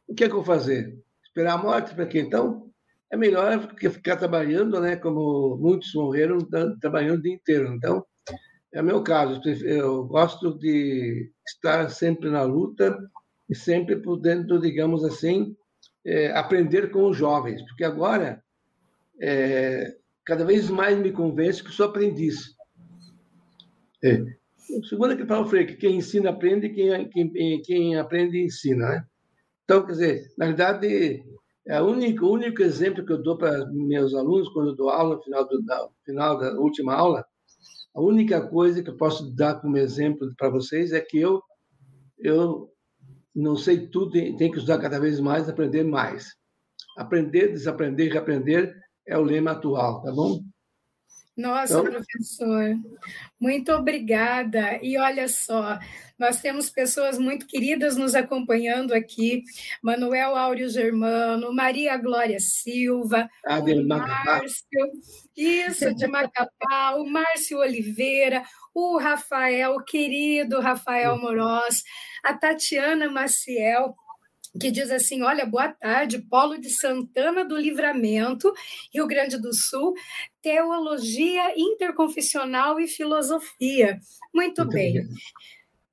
o 0.07 0.13
que 0.13 0.25
é 0.25 0.27
que 0.27 0.33
eu 0.33 0.43
vou 0.43 0.45
fazer? 0.45 0.95
Esperar 1.23 1.53
a 1.53 1.57
morte 1.57 1.95
para 1.95 2.05
quê? 2.05 2.19
Então, 2.19 2.69
é 3.11 3.17
melhor 3.17 3.67
ficar 3.79 4.17
trabalhando, 4.17 4.79
né? 4.79 4.95
Como 4.95 5.57
muitos 5.57 5.91
morreram 5.95 6.37
trabalhando 6.79 7.17
o 7.17 7.21
dia 7.23 7.33
inteiro. 7.33 7.73
Então, 7.73 8.05
é 8.71 8.79
o 8.79 8.85
meu 8.85 9.01
caso. 9.01 9.41
Eu 9.63 10.03
gosto 10.03 10.55
de 10.59 11.31
estar 11.47 11.89
sempre 11.89 12.29
na 12.29 12.43
luta 12.43 12.95
e 13.49 13.55
sempre 13.55 13.95
podendo, 13.95 14.61
digamos 14.61 15.03
assim, 15.03 15.55
é, 16.05 16.31
aprender 16.31 16.91
com 16.91 17.09
os 17.09 17.17
jovens, 17.17 17.61
porque 17.63 17.83
agora 17.83 18.43
é, 19.19 19.95
cada 20.25 20.45
vez 20.45 20.69
mais 20.69 20.97
me 20.97 21.11
convence 21.11 21.63
que 21.63 21.71
sou 21.71 21.87
aprendiz. 21.87 22.55
É. 24.03 24.23
Segundo 24.89 25.15
que 25.15 25.25
Paulo 25.25 25.47
Freire, 25.47 25.73
que 25.73 25.77
quem 25.77 25.97
ensina 25.97 26.31
aprende, 26.31 26.69
quem, 26.69 27.09
quem, 27.09 27.61
quem 27.61 27.97
aprende 27.97 28.43
ensina, 28.43 28.89
né? 28.89 29.05
Então, 29.63 29.83
quer 29.83 29.93
dizer, 29.93 30.33
na 30.37 30.45
verdade, 30.45 31.23
é 31.67 31.81
o 31.81 31.85
único, 31.85 32.25
o 32.25 32.33
único 32.33 32.61
exemplo 32.61 33.03
que 33.03 33.11
eu 33.11 33.21
dou 33.21 33.37
para 33.37 33.65
meus 33.71 34.13
alunos 34.13 34.49
quando 34.49 34.69
eu 34.69 34.75
dou 34.75 34.89
aula 34.89 35.15
no 35.15 35.23
final, 35.23 35.47
do, 35.47 35.61
da, 35.63 35.89
final 36.03 36.37
da 36.37 36.53
última 36.59 36.93
aula, 36.93 37.25
a 37.95 38.01
única 38.01 38.41
coisa 38.47 38.83
que 38.83 38.89
eu 38.89 38.97
posso 38.97 39.33
dar 39.35 39.59
como 39.59 39.77
exemplo 39.77 40.31
para 40.37 40.49
vocês 40.49 40.91
é 40.91 40.99
que 40.99 41.17
eu, 41.17 41.41
eu 42.19 42.69
não 43.35 43.57
sei 43.57 43.87
tudo, 43.87 44.11
tem, 44.11 44.37
que 44.37 44.57
estudar 44.57 44.79
cada 44.79 44.99
vez 44.99 45.19
mais, 45.19 45.49
aprender 45.49 45.83
mais. 45.83 46.33
Aprender, 46.97 47.49
desaprender, 47.49 48.13
reaprender 48.13 48.73
é 49.05 49.17
o 49.17 49.23
lema 49.23 49.51
atual, 49.51 50.01
tá 50.01 50.11
bom? 50.11 50.41
Nossa, 51.35 51.79
então... 51.79 51.91
professor, 51.91 52.77
muito 53.37 53.71
obrigada. 53.73 54.79
E 54.81 54.97
olha 54.97 55.27
só, 55.27 55.77
nós 56.17 56.39
temos 56.39 56.69
pessoas 56.69 57.17
muito 57.17 57.45
queridas 57.45 57.97
nos 57.97 58.15
acompanhando 58.15 58.93
aqui: 58.93 59.43
Manuel 59.81 60.35
Áureo 60.37 60.69
Germano, 60.69 61.53
Maria 61.53 61.97
Glória 61.97 62.39
Silva, 62.39 63.29
ah, 63.45 63.59
o 63.59 63.83
Márcio, 63.85 64.91
isso, 65.35 65.93
de 65.93 66.07
Macapá, 66.07 66.95
o 66.95 67.05
Márcio 67.05 67.59
Oliveira, 67.59 68.41
o 68.73 68.97
Rafael, 68.97 69.75
o 69.75 69.83
querido 69.83 70.61
Rafael 70.61 71.17
Moroz, 71.17 71.83
a 72.23 72.33
Tatiana 72.33 73.09
Maciel 73.09 73.93
que 74.59 74.71
diz 74.71 74.89
assim: 74.89 75.21
Olha, 75.21 75.45
boa 75.45 75.69
tarde, 75.69 76.19
Polo 76.29 76.57
de 76.57 76.69
Santana 76.69 77.43
do 77.43 77.57
Livramento, 77.57 78.53
Rio 78.93 79.05
Grande 79.05 79.37
do 79.37 79.53
Sul, 79.53 79.93
Teologia 80.45 81.59
Interconfessional 81.59 82.79
e 82.79 82.87
Filosofia. 82.87 83.99
Muito, 84.31 84.61
Muito 84.61 84.67
bem. 84.67 84.93
bem. 84.93 85.07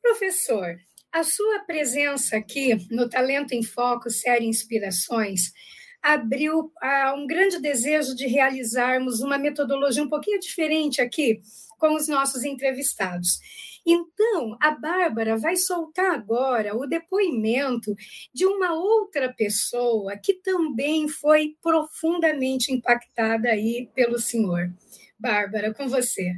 Professor, 0.03 0.77
a 1.11 1.25
sua 1.25 1.61
presença 1.61 2.37
aqui 2.37 2.77
no 2.91 3.09
Talento 3.09 3.55
em 3.55 3.63
Foco, 3.63 4.11
série 4.11 4.45
Inspirações, 4.45 5.55
abriu 6.03 6.65
uh, 6.65 7.15
um 7.17 7.27
grande 7.27 7.63
desejo 7.63 8.15
de 8.15 8.27
realizarmos 8.27 9.21
uma 9.21 9.39
metodologia 9.39 10.03
um 10.03 10.11
pouquinho 10.11 10.39
diferente 10.39 11.01
aqui 11.01 11.41
com 11.79 11.95
os 11.95 12.07
nossos 12.07 12.45
entrevistados. 12.45 13.39
Então, 13.85 14.57
a 14.61 14.71
Bárbara 14.71 15.37
vai 15.37 15.57
soltar 15.57 16.15
agora 16.15 16.77
o 16.77 16.87
depoimento 16.87 17.95
de 18.33 18.47
uma 18.47 18.73
outra 18.75 19.33
pessoa 19.33 20.17
que 20.17 20.35
também 20.35 21.09
foi 21.09 21.57
profundamente 21.61 22.73
impactada 22.73 23.49
aí 23.49 23.91
pelo 23.95 24.19
senhor. 24.19 24.73
Bárbara, 25.19 25.75
com 25.75 25.89
você. 25.89 26.35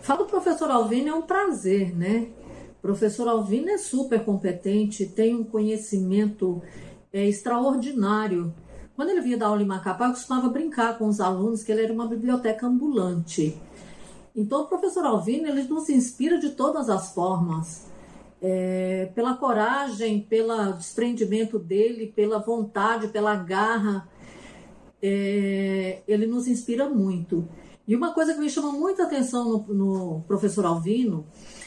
Fala, 0.00 0.26
professor 0.26 0.70
Alvino, 0.70 1.08
é 1.08 1.14
um 1.14 1.22
prazer, 1.22 1.94
né? 1.96 2.28
Professor 2.80 3.28
Alvino 3.28 3.68
é 3.68 3.78
super 3.78 4.24
competente, 4.24 5.06
tem 5.06 5.34
um 5.34 5.44
conhecimento 5.44 6.62
é, 7.12 7.26
extraordinário. 7.26 8.54
Quando 8.96 9.10
ele 9.10 9.20
vinha 9.20 9.36
dar 9.36 9.46
aula 9.46 9.62
em 9.62 9.66
Macapá, 9.66 10.06
eu 10.06 10.12
costumava 10.12 10.48
brincar 10.48 10.98
com 10.98 11.06
os 11.06 11.20
alunos 11.20 11.62
que 11.62 11.70
ele 11.70 11.84
era 11.84 11.92
uma 11.92 12.06
biblioteca 12.06 12.66
ambulante. 12.66 13.60
Então, 14.34 14.62
o 14.62 14.66
professor 14.66 15.04
Alvino 15.04 15.48
ele 15.48 15.64
nos 15.64 15.88
inspira 15.88 16.38
de 16.38 16.50
todas 16.50 16.88
as 16.88 17.12
formas, 17.12 17.90
é, 18.40 19.10
pela 19.14 19.34
coragem, 19.34 20.20
pelo 20.20 20.72
desprendimento 20.72 21.58
dele, 21.58 22.12
pela 22.14 22.38
vontade, 22.38 23.08
pela 23.08 23.34
garra. 23.36 24.08
É, 25.02 26.02
ele 26.06 26.26
nos 26.26 26.46
inspira 26.46 26.88
muito. 26.88 27.46
E 27.86 27.96
uma 27.96 28.14
coisa 28.14 28.34
que 28.34 28.40
me 28.40 28.48
chama 28.48 28.70
muita 28.70 29.04
atenção 29.04 29.44
no, 29.44 29.74
no 29.74 30.20
professor 30.22 30.64
Alvino 30.64 31.26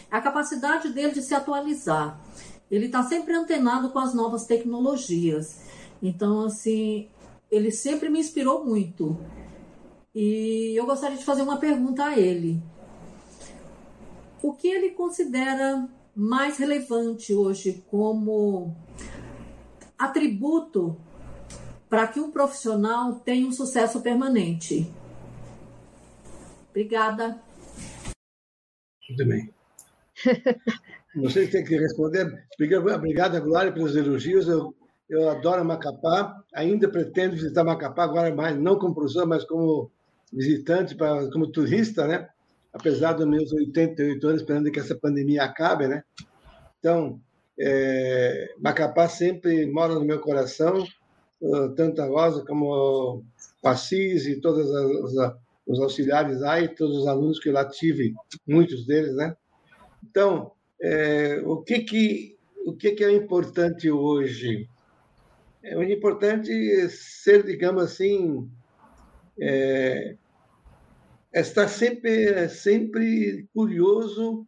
é 0.10 0.16
a 0.16 0.22
capacidade 0.22 0.90
dele 0.90 1.12
de 1.12 1.22
se 1.22 1.36
atualizar. 1.36 2.20
Ele 2.72 2.86
está 2.86 3.04
sempre 3.04 3.34
antenado 3.34 3.90
com 3.90 4.00
as 4.00 4.14
novas 4.14 4.46
tecnologias. 4.46 5.62
Então, 6.02 6.46
assim, 6.46 7.08
ele 7.52 7.72
sempre 7.72 8.10
me 8.10 8.20
inspirou 8.20 8.66
muito. 8.66 9.18
E 10.16 10.78
eu 10.78 10.86
gostaria 10.86 11.18
de 11.18 11.26
fazer 11.26 11.42
uma 11.42 11.58
pergunta 11.58 12.06
a 12.06 12.20
ele. 12.20 12.62
O 14.44 14.54
que 14.54 14.68
ele 14.68 14.92
considera 14.92 15.90
mais 16.16 16.58
relevante 16.58 17.34
hoje 17.34 17.84
como 17.90 18.76
atributo 19.98 20.96
para 21.90 22.08
que 22.08 22.20
um 22.20 22.30
profissional 22.30 23.16
tenha 23.16 23.48
um 23.48 23.52
sucesso 23.52 24.02
permanente? 24.02 24.92
Obrigada. 26.70 27.42
Muito 29.10 29.28
bem. 29.28 29.54
Se 31.30 31.48
tem 31.48 31.64
que 31.64 31.78
responder. 31.78 32.46
Obrigada, 32.96 33.40
Glória, 33.40 33.72
pelos 33.72 33.96
elogios. 33.96 34.48
Eu, 34.48 34.76
eu 35.10 35.30
adoro 35.30 35.64
Macapá. 35.64 36.44
Ainda 36.54 36.90
pretendo 36.90 37.36
visitar 37.36 37.64
Macapá, 37.64 38.04
agora 38.04 38.34
mais, 38.36 38.60
não 38.60 38.78
como 38.78 38.96
professor, 38.96 39.28
mas 39.28 39.44
como 39.44 39.92
visitante, 40.34 40.96
pra, 40.96 41.30
como 41.32 41.48
turista, 41.48 42.08
né? 42.08 42.28
Apesar 42.74 43.14
dos 43.14 43.28
meus 43.28 43.52
88 43.52 44.28
anos, 44.28 44.42
esperando 44.42 44.72
que 44.72 44.80
essa 44.80 44.96
pandemia 44.96 45.44
acabe, 45.44 45.88
né? 45.88 46.04
Então, 46.80 47.22
é, 47.60 48.54
Macapá 48.60 49.08
sempre 49.08 49.66
mora 49.68 49.94
no 49.94 50.04
meu 50.04 50.20
coração, 50.20 50.84
tanto 51.76 52.02
a 52.02 52.06
Rosa 52.06 52.44
como 52.46 53.24
o 53.62 53.68
Assis 53.68 54.26
e 54.26 54.40
todos 54.40 54.70
os 55.68 55.80
auxiliares 55.80 56.42
lá 56.42 56.60
e 56.60 56.68
todos 56.68 56.98
os 56.98 57.08
alunos 57.08 57.40
que 57.40 57.50
eu 57.50 57.54
lá 57.54 57.66
tive, 57.66 58.14
muitos 58.48 58.86
deles, 58.86 59.16
né? 59.16 59.36
Então, 60.04 60.52
é, 60.82 61.42
o 61.46 61.62
que 61.62 61.80
que 61.80 62.38
o 62.66 62.74
que 62.74 62.92
que 62.92 63.04
é 63.04 63.12
importante 63.12 63.90
hoje? 63.92 64.68
É 65.62 65.82
importante 65.92 66.90
ser, 66.90 67.44
digamos 67.44 67.84
assim, 67.84 68.50
é, 69.40 70.16
estar 71.34 71.68
sempre, 71.68 72.48
sempre 72.50 73.48
curioso 73.54 74.46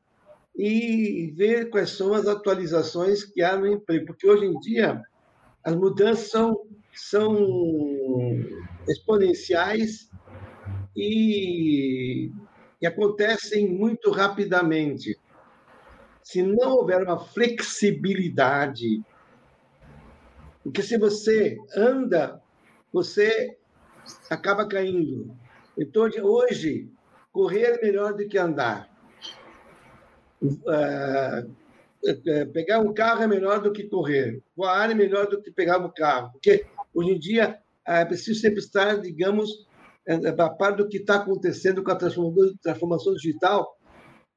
e 0.56 1.34
ver 1.36 1.70
quais 1.70 1.89
são 1.89 2.13
as 2.13 2.27
atualizações 2.27 3.24
que 3.24 3.42
há 3.42 3.58
no 3.58 3.68
emprego, 3.68 4.06
porque 4.06 4.27
hoje 4.27 4.46
em 4.46 4.60
dia 4.60 5.01
as 5.63 5.75
mudanças 5.75 6.30
são, 6.30 6.68
são 6.94 7.36
exponenciais 8.88 10.10
e, 10.96 12.32
e 12.82 12.88
acontecem 12.88 13.68
muito 13.68 14.12
rapidamente. 14.12 15.20
Se 16.24 16.42
não 16.42 16.77
houver 16.77 17.04
uma 17.04 17.20
flexibilidade, 17.20 19.04
porque 20.63 20.82
se 20.82 20.98
você 20.98 21.58
anda, 21.75 22.42
você 22.92 23.58
acaba 24.30 24.68
caindo. 24.68 25.36
Então, 25.77 26.10
hoje, 26.24 26.89
correr 27.32 27.77
é 27.77 27.82
melhor 27.82 28.13
do 28.13 28.27
que 28.27 28.38
andar. 28.38 28.89
Uh, 30.41 31.51
pegar 32.53 32.79
um 32.79 32.94
carro 32.94 33.24
é 33.24 33.27
melhor 33.27 33.62
do 33.62 33.72
que 33.72 33.84
correr. 33.84 34.41
Voar 34.55 34.91
é 34.91 34.94
melhor 34.94 35.27
do 35.27 35.41
que 35.41 35.51
pegar 35.51 35.79
um 35.79 35.89
carro. 35.89 36.32
Porque, 36.32 36.65
hoje 36.94 37.12
em 37.12 37.20
dia, 37.20 37.60
é 37.86 38.05
preciso 38.05 38.39
sempre 38.39 38.60
estar, 38.60 39.01
digamos, 39.01 39.67
a 40.08 40.50
par 40.50 40.75
do 40.75 40.88
que 40.88 40.98
está 40.98 41.15
acontecendo 41.15 41.84
com 41.84 41.91
a 41.91 41.96
transformação 41.96 43.13
digital 43.13 43.75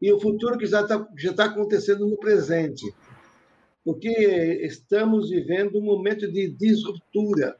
e 0.00 0.12
o 0.12 0.20
futuro 0.20 0.56
que 0.56 0.66
já 0.66 0.80
está 0.82 1.06
já 1.16 1.32
tá 1.34 1.44
acontecendo 1.44 2.06
no 2.06 2.16
presente. 2.16 2.84
Porque 3.84 4.10
estamos 4.62 5.30
vivendo 5.30 5.78
um 5.78 5.82
momento 5.82 6.30
de 6.30 6.48
disruptura. 6.50 7.56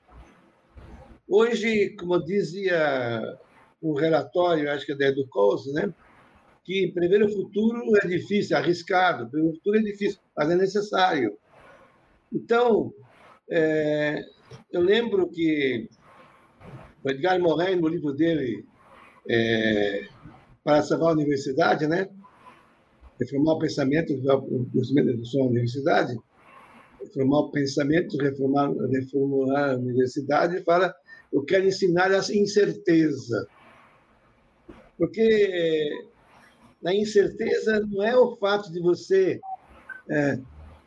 Hoje, 1.28 1.90
como 1.98 2.22
dizia 2.24 3.38
um 3.82 3.94
relatório, 3.94 4.70
acho 4.70 4.84
que 4.86 4.92
é 4.92 4.96
da 4.96 5.06
Educose, 5.06 5.72
né? 5.72 5.92
que 6.64 6.92
prever 6.92 7.22
o 7.22 7.32
futuro 7.32 7.96
é 7.96 8.06
difícil, 8.06 8.54
é 8.54 8.60
arriscado, 8.60 9.30
prever 9.30 9.48
o 9.48 9.54
futuro 9.54 9.78
é 9.78 9.82
difícil, 9.82 10.20
mas 10.36 10.50
é 10.50 10.54
necessário. 10.54 11.38
Então, 12.30 12.92
é, 13.50 14.22
eu 14.70 14.82
lembro 14.82 15.28
que 15.30 15.88
o 17.02 17.08
Edgar 17.08 17.40
Morin, 17.40 17.76
no 17.76 17.88
livro 17.88 18.12
dele, 18.12 18.66
é, 19.26 20.08
Para 20.62 20.82
Salvar 20.82 21.10
a 21.10 21.12
Universidade, 21.12 21.86
né? 21.86 22.08
reformar 23.18 23.54
o 23.54 23.58
pensamento, 23.58 24.16
da 24.22 25.24
sua 25.24 25.46
universidade, 25.46 26.16
reformar 27.02 27.38
o 27.40 27.50
pensamento, 27.50 28.16
reformar, 28.18 28.70
reformular 28.90 29.70
a 29.70 29.76
universidade, 29.76 30.62
fala, 30.64 30.94
eu 31.32 31.42
quero 31.44 31.66
ensinar 31.66 32.12
a 32.12 32.18
incerteza. 32.18 33.48
Porque 34.98 35.90
na 36.82 36.94
incerteza 36.94 37.80
não 37.80 38.02
é 38.02 38.16
o 38.16 38.36
fato 38.36 38.70
de 38.72 38.80
você 38.80 39.40
é, 40.10 40.38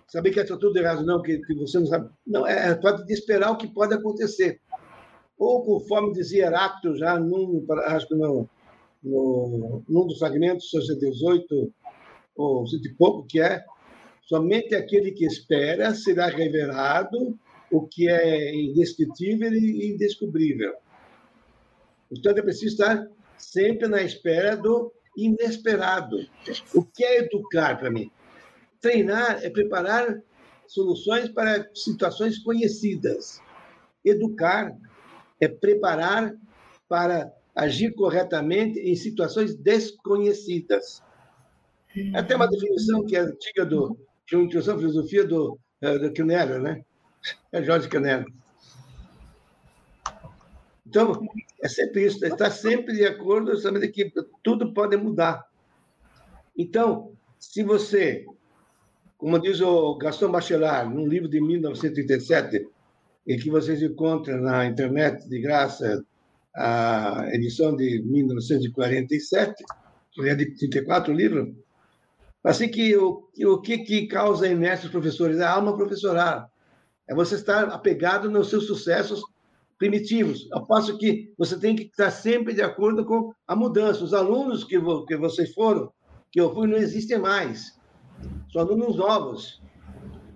saber 0.07 0.31
que 0.31 0.39
está 0.39 0.57
tudo 0.57 0.77
errado, 0.77 1.05
não, 1.05 1.21
que, 1.21 1.39
que, 1.39 1.55
você 1.55 1.79
não 1.79 1.87
sabe. 1.87 2.09
Não, 2.27 2.45
é, 2.45 2.69
é 2.69 2.73
o 2.73 2.81
fato 2.81 3.05
de 3.05 3.13
esperar 3.13 3.51
o 3.51 3.57
que 3.57 3.67
pode 3.67 3.93
acontecer. 3.93 4.59
Ou, 5.37 5.63
conforme 5.63 6.13
dizia 6.13 6.47
Heráclito, 6.47 6.97
já 6.97 7.17
num, 7.17 7.65
acho 7.85 8.07
que 8.07 8.15
no, 8.15 8.47
no, 9.01 9.81
num 9.87 10.05
dos 10.05 10.19
fragmentos, 10.19 10.69
18 10.69 11.73
ou 12.35 12.67
cento 12.67 12.85
e 12.85 12.93
pouco, 12.93 13.25
que 13.27 13.39
é 13.39 13.63
somente 14.23 14.75
aquele 14.75 15.11
que 15.11 15.25
espera 15.25 15.93
será 15.95 16.27
revelado 16.27 17.37
o 17.71 17.87
que 17.87 18.09
é 18.09 18.53
indescritível 18.53 19.53
e 19.53 19.93
indescobrível. 19.93 20.73
Portanto, 22.09 22.39
é 22.39 22.41
preciso 22.41 22.73
estar 22.73 23.07
sempre 23.41 23.87
na 23.87 24.01
espera 24.01 24.55
do 24.55 24.93
inesperado. 25.17 26.17
O 26.73 26.83
que 26.83 27.03
é 27.03 27.19
educar 27.19 27.77
para 27.77 27.91
mim? 27.91 28.11
Treinar 28.79 29.43
é 29.43 29.49
preparar 29.49 30.21
soluções 30.67 31.29
para 31.29 31.69
situações 31.75 32.39
conhecidas. 32.39 33.41
Educar 34.03 34.75
é 35.39 35.47
preparar 35.47 36.33
para 36.87 37.31
agir 37.55 37.93
corretamente 37.93 38.79
em 38.79 38.95
situações 38.95 39.55
desconhecidas. 39.55 41.03
É 41.95 42.17
até 42.17 42.35
uma 42.35 42.47
definição 42.47 43.05
que 43.05 43.15
é 43.15 43.19
antiga 43.19 43.65
do, 43.65 43.97
de 44.25 44.35
uma 44.35 44.45
introdução 44.45 44.75
à 44.75 44.79
filosofia 44.79 45.25
do, 45.25 45.59
uh, 45.83 45.99
do 45.99 46.25
né? 46.25 46.83
É 47.51 47.61
Jorge 47.61 47.89
Cunero. 47.89 48.25
Então, 50.91 51.25
é 51.63 51.69
sempre 51.69 52.05
isso, 52.05 52.25
estar 52.25 52.51
sempre 52.51 52.93
de 52.93 53.05
acordo, 53.05 53.55
sabendo 53.55 53.89
que 53.89 54.11
tudo 54.43 54.73
pode 54.73 54.97
mudar. 54.97 55.47
Então, 56.57 57.13
se 57.39 57.63
você, 57.63 58.25
como 59.17 59.39
diz 59.39 59.61
o 59.61 59.95
Gaston 59.95 60.29
Bachelard, 60.29 60.93
num 60.93 61.07
livro 61.07 61.29
de 61.29 61.39
1937, 61.39 62.67
em 63.25 63.37
que 63.37 63.49
vocês 63.49 63.81
encontram 63.81 64.41
na 64.41 64.65
internet 64.65 65.29
de 65.29 65.39
graça 65.39 66.05
a 66.53 67.29
edição 67.31 67.73
de 67.73 68.01
1947, 68.01 69.63
que 70.11 70.27
é 70.27 70.35
de 70.35 70.53
34 70.57 71.13
livros, 71.13 71.55
assim 72.43 72.67
que 72.67 72.97
o, 72.97 73.29
o 73.45 73.61
que, 73.61 73.77
que 73.77 74.07
causa 74.07 74.45
inércia 74.45 74.87
aos 74.87 74.91
professores? 74.91 75.39
É 75.39 75.43
a 75.45 75.53
alma 75.53 75.73
professoral. 75.73 76.51
É 77.07 77.15
você 77.15 77.35
estar 77.35 77.69
apegado 77.69 78.29
nos 78.29 78.49
seus 78.49 78.67
sucessos 78.67 79.21
primitivos. 79.81 80.47
Ao 80.51 80.63
passo 80.63 80.95
que 80.95 81.33
você 81.35 81.59
tem 81.59 81.75
que 81.75 81.85
estar 81.85 82.11
sempre 82.11 82.53
de 82.53 82.61
acordo 82.61 83.03
com 83.03 83.33
a 83.47 83.55
mudança. 83.55 84.03
Os 84.03 84.13
alunos 84.13 84.63
que, 84.63 84.77
vo, 84.77 85.07
que 85.07 85.17
vocês 85.17 85.51
foram, 85.55 85.91
que 86.31 86.39
eu 86.39 86.53
fui, 86.53 86.67
não 86.67 86.77
existem 86.77 87.17
mais. 87.17 87.75
São 88.53 88.61
alunos 88.61 88.95
novos, 88.97 89.59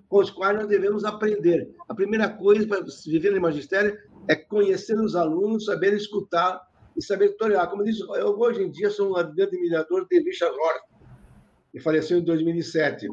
com 0.09 0.17
os 0.17 0.31
quais 0.31 0.57
nós 0.57 0.67
devemos 0.67 1.05
aprender. 1.05 1.69
A 1.87 1.93
primeira 1.93 2.27
coisa 2.27 2.67
para 2.67 2.83
viver 3.05 3.33
no 3.33 3.39
magistério 3.39 3.95
é 4.27 4.35
conhecer 4.35 4.99
os 4.99 5.15
alunos, 5.15 5.65
saber 5.65 5.93
escutar 5.93 6.59
e 6.97 7.03
saber 7.03 7.29
tutoriar. 7.33 7.69
Como 7.69 7.83
eu 7.83 7.85
disse, 7.85 8.01
eu 8.01 8.39
hoje 8.39 8.63
em 8.63 8.71
dia 8.71 8.89
sou 8.89 9.11
um 9.11 9.15
admirador 9.15 10.07
de 10.09 10.21
Richard 10.21 10.57
Rohr, 10.57 10.81
que 11.71 11.79
faleceu 11.79 12.17
em 12.17 12.23
2007. 12.23 13.07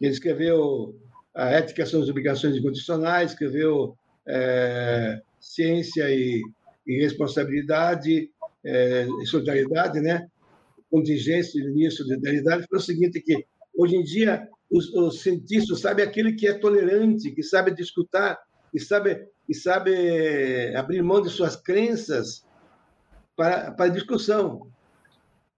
Ele 0.00 0.10
escreveu 0.10 0.98
A 1.34 1.50
Ética 1.50 1.84
são 1.84 2.00
as 2.00 2.08
Obrigações 2.08 2.56
Incondicionais, 2.56 3.32
escreveu 3.32 3.94
é, 4.26 5.20
Ciência 5.44 6.10
e, 6.10 6.42
e 6.86 7.02
Responsabilidade 7.02 8.30
é, 8.64 9.06
e 9.22 9.26
Solidariedade, 9.26 10.00
né? 10.00 10.26
Contingência 10.90 11.60
e 11.60 11.90
solidariedade, 11.90 12.66
foi 12.68 12.78
o 12.78 12.82
seguinte, 12.82 13.20
que 13.20 13.44
hoje 13.76 13.96
em 13.96 14.02
dia 14.02 14.48
os, 14.70 14.92
os 14.94 15.20
cientistas 15.20 15.80
sabem 15.80 16.04
aquele 16.04 16.32
que 16.32 16.46
é 16.46 16.54
tolerante, 16.54 17.30
que 17.30 17.42
sabe 17.42 17.74
discutir, 17.74 18.36
que 18.72 18.78
sabe 18.78 19.28
e 19.48 19.54
sabe 19.54 19.92
eh, 19.92 20.74
abrir 20.76 21.02
mão 21.02 21.20
de 21.20 21.28
suas 21.28 21.54
crenças 21.56 22.46
para, 23.36 23.72
para 23.72 23.90
discussão. 23.90 24.66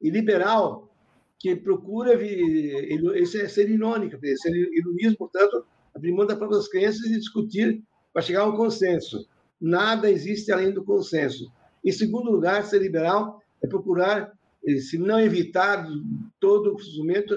E 0.03 0.11
liberal, 0.11 0.91
que 1.39 1.55
procura, 1.55 2.15
esse 2.15 3.41
é 3.41 3.49
ser 3.49 3.71
irônico, 3.71 4.19
ser 4.21 4.55
ironismo, 4.55 5.17
portanto, 5.17 5.65
abrir 5.95 6.13
mão 6.13 6.27
das 6.27 6.37
próprias 6.37 6.69
crenças 6.69 7.07
e 7.07 7.19
discutir 7.19 7.83
para 8.13 8.23
chegar 8.23 8.41
a 8.41 8.47
um 8.47 8.57
consenso. 8.57 9.29
Nada 9.61 10.11
existe 10.11 10.53
além 10.53 10.73
do 10.73 10.85
consenso. 10.85 11.51
Em 11.85 11.93
segundo 11.93 12.31
lugar, 12.31 12.65
ser 12.65 12.81
liberal 12.81 13.41
é 13.63 13.67
procurar, 13.67 14.33
eh, 14.67 14.77
se 14.79 14.99
não 14.99 15.21
evitar 15.21 15.87
todo 16.41 16.75
o 16.75 16.79
sofrimento, 16.79 17.35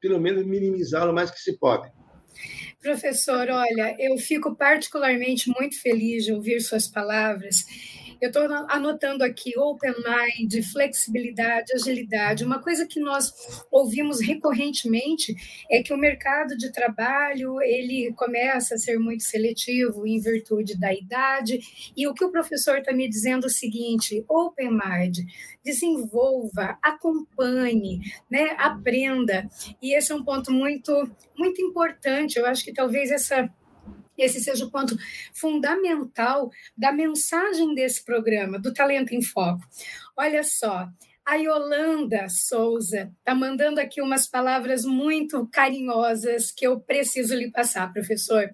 pelo 0.00 0.20
menos 0.20 0.44
minimizá-lo 0.44 1.12
o 1.12 1.14
mais 1.14 1.30
que 1.30 1.40
se 1.40 1.56
pode. 1.58 1.90
Professor, 2.80 3.48
olha, 3.50 3.96
eu 3.98 4.16
fico 4.18 4.54
particularmente 4.54 5.50
muito 5.58 5.80
feliz 5.80 6.24
de 6.24 6.32
ouvir 6.32 6.60
suas 6.60 6.88
palavras. 6.88 7.64
Eu 8.20 8.28
estou 8.28 8.42
anotando 8.68 9.22
aqui 9.22 9.56
open 9.56 9.92
mind, 9.92 10.64
flexibilidade, 10.72 11.72
agilidade. 11.72 12.44
Uma 12.44 12.60
coisa 12.60 12.86
que 12.86 12.98
nós 12.98 13.32
ouvimos 13.70 14.20
recorrentemente 14.20 15.34
é 15.70 15.82
que 15.82 15.92
o 15.92 15.96
mercado 15.96 16.56
de 16.56 16.72
trabalho 16.72 17.62
ele 17.62 18.12
começa 18.16 18.74
a 18.74 18.78
ser 18.78 18.98
muito 18.98 19.22
seletivo 19.22 20.06
em 20.06 20.18
virtude 20.20 20.78
da 20.78 20.92
idade. 20.92 21.60
E 21.96 22.08
o 22.08 22.14
que 22.14 22.24
o 22.24 22.30
professor 22.30 22.78
está 22.78 22.92
me 22.92 23.08
dizendo 23.08 23.44
é 23.44 23.46
o 23.46 23.50
seguinte: 23.50 24.24
open 24.28 24.70
mind, 24.70 25.18
desenvolva, 25.64 26.76
acompanhe, 26.82 28.00
né, 28.30 28.56
aprenda. 28.58 29.48
E 29.80 29.96
esse 29.96 30.10
é 30.10 30.14
um 30.14 30.24
ponto 30.24 30.50
muito 30.50 30.92
muito 31.36 31.62
importante. 31.62 32.36
Eu 32.36 32.46
acho 32.46 32.64
que 32.64 32.72
talvez 32.72 33.12
essa 33.12 33.48
esse 34.22 34.40
seja 34.40 34.64
o 34.64 34.70
ponto 34.70 34.96
fundamental 35.32 36.50
da 36.76 36.92
mensagem 36.92 37.74
desse 37.74 38.04
programa, 38.04 38.58
do 38.58 38.72
Talento 38.72 39.14
em 39.14 39.22
Foco. 39.22 39.62
Olha 40.16 40.42
só, 40.42 40.88
a 41.28 41.34
Yolanda 41.34 42.26
Souza 42.30 43.12
está 43.18 43.34
mandando 43.34 43.78
aqui 43.78 44.00
umas 44.00 44.26
palavras 44.26 44.86
muito 44.86 45.46
carinhosas 45.48 46.50
que 46.50 46.66
eu 46.66 46.80
preciso 46.80 47.34
lhe 47.34 47.50
passar, 47.50 47.92
professor. 47.92 48.48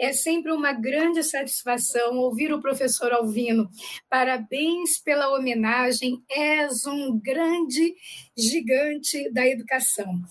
É 0.00 0.10
sempre 0.14 0.50
uma 0.50 0.72
grande 0.72 1.22
satisfação 1.22 2.16
ouvir 2.16 2.50
o 2.50 2.62
professor 2.62 3.12
Alvino. 3.12 3.68
Parabéns 4.08 4.98
pela 5.04 5.36
homenagem, 5.36 6.24
és 6.30 6.86
um 6.86 7.20
grande 7.20 7.94
gigante 8.34 9.30
da 9.30 9.46
educação. 9.46 10.22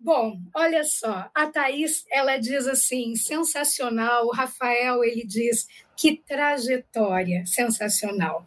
Bom, 0.00 0.40
olha 0.54 0.84
só, 0.84 1.30
a 1.34 1.46
Thaís, 1.48 2.06
ela 2.10 2.38
diz 2.38 2.66
assim, 2.66 3.14
sensacional, 3.14 4.24
o 4.24 4.32
Rafael, 4.32 5.04
ele 5.04 5.26
diz, 5.26 5.66
que 5.94 6.16
trajetória 6.16 7.44
sensacional. 7.44 8.46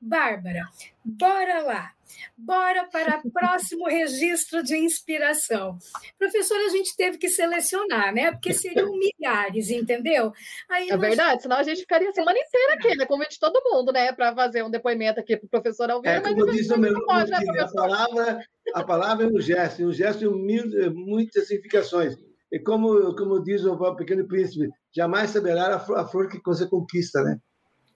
Bárbara, 0.00 0.66
bora 1.04 1.62
lá, 1.62 1.92
Bora 2.36 2.84
para 2.84 3.20
o 3.24 3.30
próximo 3.30 3.86
registro 3.86 4.62
de 4.62 4.76
inspiração. 4.76 5.78
Professora, 6.18 6.66
a 6.66 6.70
gente 6.70 6.96
teve 6.96 7.18
que 7.18 7.28
selecionar, 7.28 8.14
né? 8.14 8.32
Porque 8.32 8.52
seriam 8.52 8.90
milhares, 8.98 9.70
entendeu? 9.70 10.32
Aí 10.68 10.90
é 10.90 10.96
verdade, 10.96 11.42
senão 11.42 11.56
a 11.56 11.62
gente 11.62 11.80
ficaria 11.80 12.08
a 12.08 12.12
semana 12.12 12.38
inteira 12.38 12.74
aqui, 12.74 12.96
né? 12.96 13.06
Convite 13.06 13.38
todo 13.38 13.62
mundo, 13.64 13.92
né? 13.92 14.12
Para 14.12 14.34
fazer 14.34 14.62
um 14.62 14.70
depoimento 14.70 15.20
aqui 15.20 15.36
para 15.36 15.46
o 15.46 15.50
professor 15.50 15.90
Alvino. 15.90 16.14
É, 16.14 16.20
como 16.20 16.46
diz 16.50 16.70
o 16.70 16.78
meu, 16.78 17.04
pode, 17.04 17.30
né, 17.30 17.38
a, 17.60 17.68
palavra, 17.68 18.44
a 18.74 18.84
palavra 18.84 19.26
é 19.26 19.28
um 19.28 19.40
gesto, 19.40 19.84
um 19.84 19.92
gesto 19.92 20.20
de 20.20 20.28
mil, 20.28 20.64
muitas 20.94 21.46
significações. 21.46 22.16
E 22.52 22.58
como, 22.58 23.14
como 23.14 23.42
diz 23.42 23.64
o 23.64 23.94
Pequeno 23.94 24.26
Príncipe, 24.26 24.68
jamais 24.92 25.30
saberá 25.30 25.76
a 25.76 26.06
flor 26.06 26.28
que 26.28 26.40
você 26.44 26.66
conquista, 26.66 27.22
né? 27.22 27.38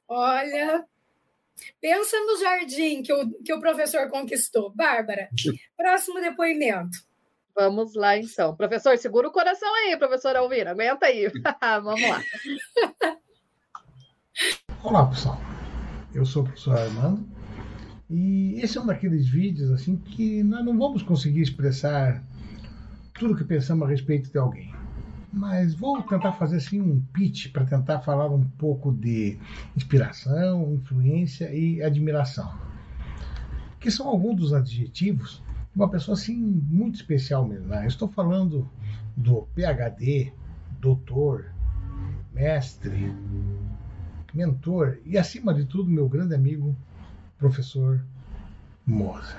Olha, 0.09 0.85
Pensa 1.81 2.17
no 2.21 2.39
jardim 2.39 3.03
que 3.03 3.13
o, 3.13 3.31
que 3.43 3.53
o 3.53 3.61
professor 3.61 4.09
conquistou. 4.09 4.73
Bárbara, 4.75 5.29
próximo 5.77 6.21
depoimento. 6.21 6.99
Vamos 7.55 7.95
lá, 7.95 8.19
então. 8.19 8.57
Professor, 8.57 8.97
segura 8.99 9.29
o 9.29 9.33
coração 9.33 9.73
aí, 9.75 9.97
professor 9.97 10.35
Alvira. 10.35 10.73
Aguenta 10.73 11.07
aí. 11.07 11.31
Vamos 11.83 12.03
lá. 12.03 12.23
Olá, 14.83 15.07
pessoal. 15.07 15.39
Eu 16.13 16.27
sou 16.27 16.43
o 16.43 16.47
professor 16.47 16.77
Armando. 16.77 17.29
E 18.11 18.61
esse 18.61 18.77
é 18.77 18.81
um 18.81 18.87
daqueles 18.87 19.29
vídeos 19.29 19.71
assim 19.71 19.97
que 19.97 20.43
nós 20.43 20.65
não 20.65 20.77
vamos 20.77 21.03
conseguir 21.03 21.43
expressar 21.43 22.23
tudo 23.15 23.37
que 23.37 23.45
pensamos 23.45 23.87
a 23.87 23.91
respeito 23.91 24.31
de 24.31 24.39
alguém 24.39 24.84
mas 25.35 25.75
vou 25.75 26.01
tentar 26.03 26.33
fazer 26.33 26.57
assim 26.57 26.81
um 26.81 27.01
pitch 27.13 27.51
para 27.51 27.65
tentar 27.65 28.01
falar 28.01 28.31
um 28.31 28.45
pouco 28.45 28.93
de 28.93 29.37
inspiração, 29.77 30.73
influência 30.75 31.53
e 31.53 31.83
admiração, 31.83 32.57
que 33.81 33.91
são 33.91 34.07
alguns 34.07 34.37
dos 34.37 34.55
adjetivos 34.55 35.43
de 35.73 35.81
uma 35.81 35.91
pessoa 35.91 36.17
assim 36.17 36.37
muito 36.37 36.95
especial 36.95 37.47
mesmo. 37.47 37.67
Né? 37.67 37.85
estou 37.87 38.09
falando 38.09 38.71
do 39.17 39.43
PhD, 39.55 40.33
doutor, 40.81 41.53
mestre, 42.33 43.13
mentor 44.33 44.99
e 45.05 45.19
acima 45.19 45.53
de 45.53 45.65
tudo 45.65 45.91
meu 45.91 46.09
grande 46.09 46.35
amigo, 46.35 46.77
professor 47.39 48.05
Moza. 48.87 49.37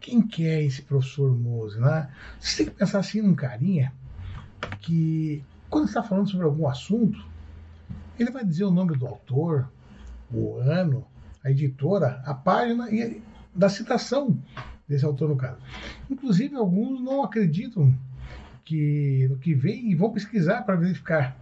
Quem 0.00 0.22
que 0.22 0.46
é 0.46 0.62
esse 0.62 0.82
professor 0.82 1.36
Moza? 1.36 1.80
Né? 1.80 2.08
Você 2.38 2.58
tem 2.58 2.72
que 2.72 2.78
pensar 2.78 3.00
assim 3.00 3.20
num 3.20 3.34
carinha 3.34 3.92
que 4.80 5.44
quando 5.68 5.86
está 5.86 6.02
falando 6.02 6.30
sobre 6.30 6.46
algum 6.46 6.68
assunto, 6.68 7.24
ele 8.18 8.30
vai 8.30 8.44
dizer 8.44 8.64
o 8.64 8.70
nome 8.70 8.96
do 8.96 9.06
autor, 9.06 9.68
o 10.32 10.56
ano, 10.58 11.04
a 11.44 11.50
editora, 11.50 12.22
a 12.24 12.34
página 12.34 12.90
e 12.90 13.22
da 13.54 13.68
citação 13.68 14.38
desse 14.88 15.04
autor 15.04 15.28
no 15.28 15.36
caso. 15.36 15.58
Inclusive 16.10 16.56
alguns 16.56 17.00
não 17.00 17.22
acreditam 17.22 17.94
que 18.64 19.26
no 19.30 19.38
que 19.38 19.54
vem 19.54 19.90
e 19.90 19.94
vão 19.94 20.12
pesquisar 20.12 20.62
para 20.62 20.76
verificar. 20.76 21.36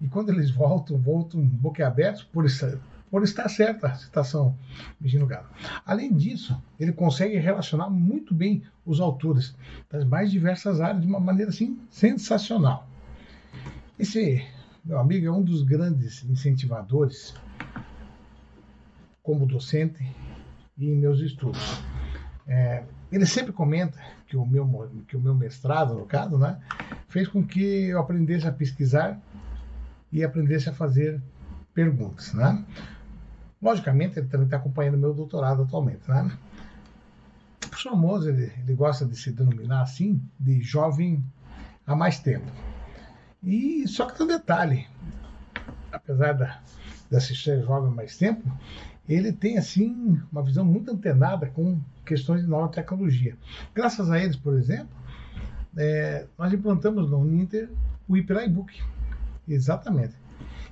E 0.00 0.06
quando 0.06 0.30
eles 0.30 0.50
voltam, 0.50 0.96
voltam 0.96 1.40
boquiabertos 1.40 2.22
por 2.22 2.44
estar, 2.46 2.78
por 3.10 3.22
estar 3.22 3.48
certa 3.48 3.88
a 3.88 3.94
citação 3.94 4.56
do 5.00 5.26
Galo. 5.26 5.48
Além 5.84 6.12
disso, 6.12 6.60
ele 6.78 6.92
consegue 6.92 7.38
relacionar 7.38 7.88
muito 7.88 8.34
bem 8.34 8.62
os 8.84 9.00
autores 9.00 9.54
das 9.90 10.04
mais 10.04 10.30
diversas 10.30 10.80
áreas 10.80 11.02
de 11.02 11.06
uma 11.06 11.20
maneira 11.20 11.50
assim 11.50 11.78
sensacional. 11.90 12.88
Esse 13.98 14.44
meu 14.84 14.98
amigo 14.98 15.26
é 15.26 15.30
um 15.30 15.42
dos 15.42 15.62
grandes 15.62 16.24
incentivadores 16.24 17.34
como 19.22 19.46
docente 19.46 20.02
e 20.76 20.90
em 20.90 20.96
meus 20.96 21.20
estudos. 21.20 21.82
É, 22.46 22.84
ele 23.12 23.26
sempre 23.26 23.52
comenta 23.52 23.98
que 24.26 24.36
o 24.36 24.46
meu 24.46 24.90
que 25.06 25.16
o 25.16 25.20
meu 25.20 25.34
mestrado, 25.34 25.94
no 25.94 26.06
caso, 26.06 26.38
né, 26.38 26.58
fez 27.08 27.28
com 27.28 27.44
que 27.44 27.88
eu 27.88 27.98
aprendesse 27.98 28.46
a 28.46 28.52
pesquisar 28.52 29.20
e 30.10 30.24
aprendesse 30.24 30.70
a 30.70 30.72
fazer 30.72 31.20
perguntas, 31.74 32.32
né? 32.32 32.64
Logicamente, 33.60 34.18
ele 34.18 34.28
também 34.28 34.46
está 34.46 34.56
acompanhando 34.56 34.98
meu 34.98 35.12
doutorado 35.12 35.62
atualmente, 35.62 36.08
né? 36.08 36.30
O 37.64 37.68
professor 37.68 37.96
Moser, 37.96 38.34
ele, 38.34 38.52
ele 38.62 38.74
gosta 38.74 39.04
de 39.04 39.16
se 39.16 39.32
denominar 39.32 39.82
assim, 39.82 40.22
de 40.38 40.60
jovem 40.60 41.24
há 41.86 41.94
mais 41.96 42.20
tempo. 42.20 42.46
E 43.42 43.86
só 43.88 44.06
que 44.06 44.16
tem 44.16 44.26
um 44.26 44.28
detalhe, 44.28 44.86
apesar 45.92 46.32
da, 46.34 46.60
de 47.10 47.16
assistir 47.16 47.62
jovem 47.62 47.90
há 47.90 47.94
mais 47.94 48.16
tempo, 48.16 48.50
ele 49.08 49.32
tem 49.32 49.58
assim 49.58 50.20
uma 50.30 50.42
visão 50.42 50.64
muito 50.64 50.90
antenada 50.90 51.46
com 51.46 51.80
questões 52.04 52.42
de 52.42 52.46
nova 52.48 52.68
tecnologia. 52.68 53.36
Graças 53.74 54.10
a 54.10 54.18
eles, 54.18 54.36
por 54.36 54.54
exemplo, 54.54 54.88
é, 55.76 56.26
nós 56.36 56.52
implantamos 56.52 57.10
no 57.10 57.18
Uninter 57.18 57.70
o 58.06 58.16
HyperIBook. 58.16 58.80
Exatamente. 59.46 60.14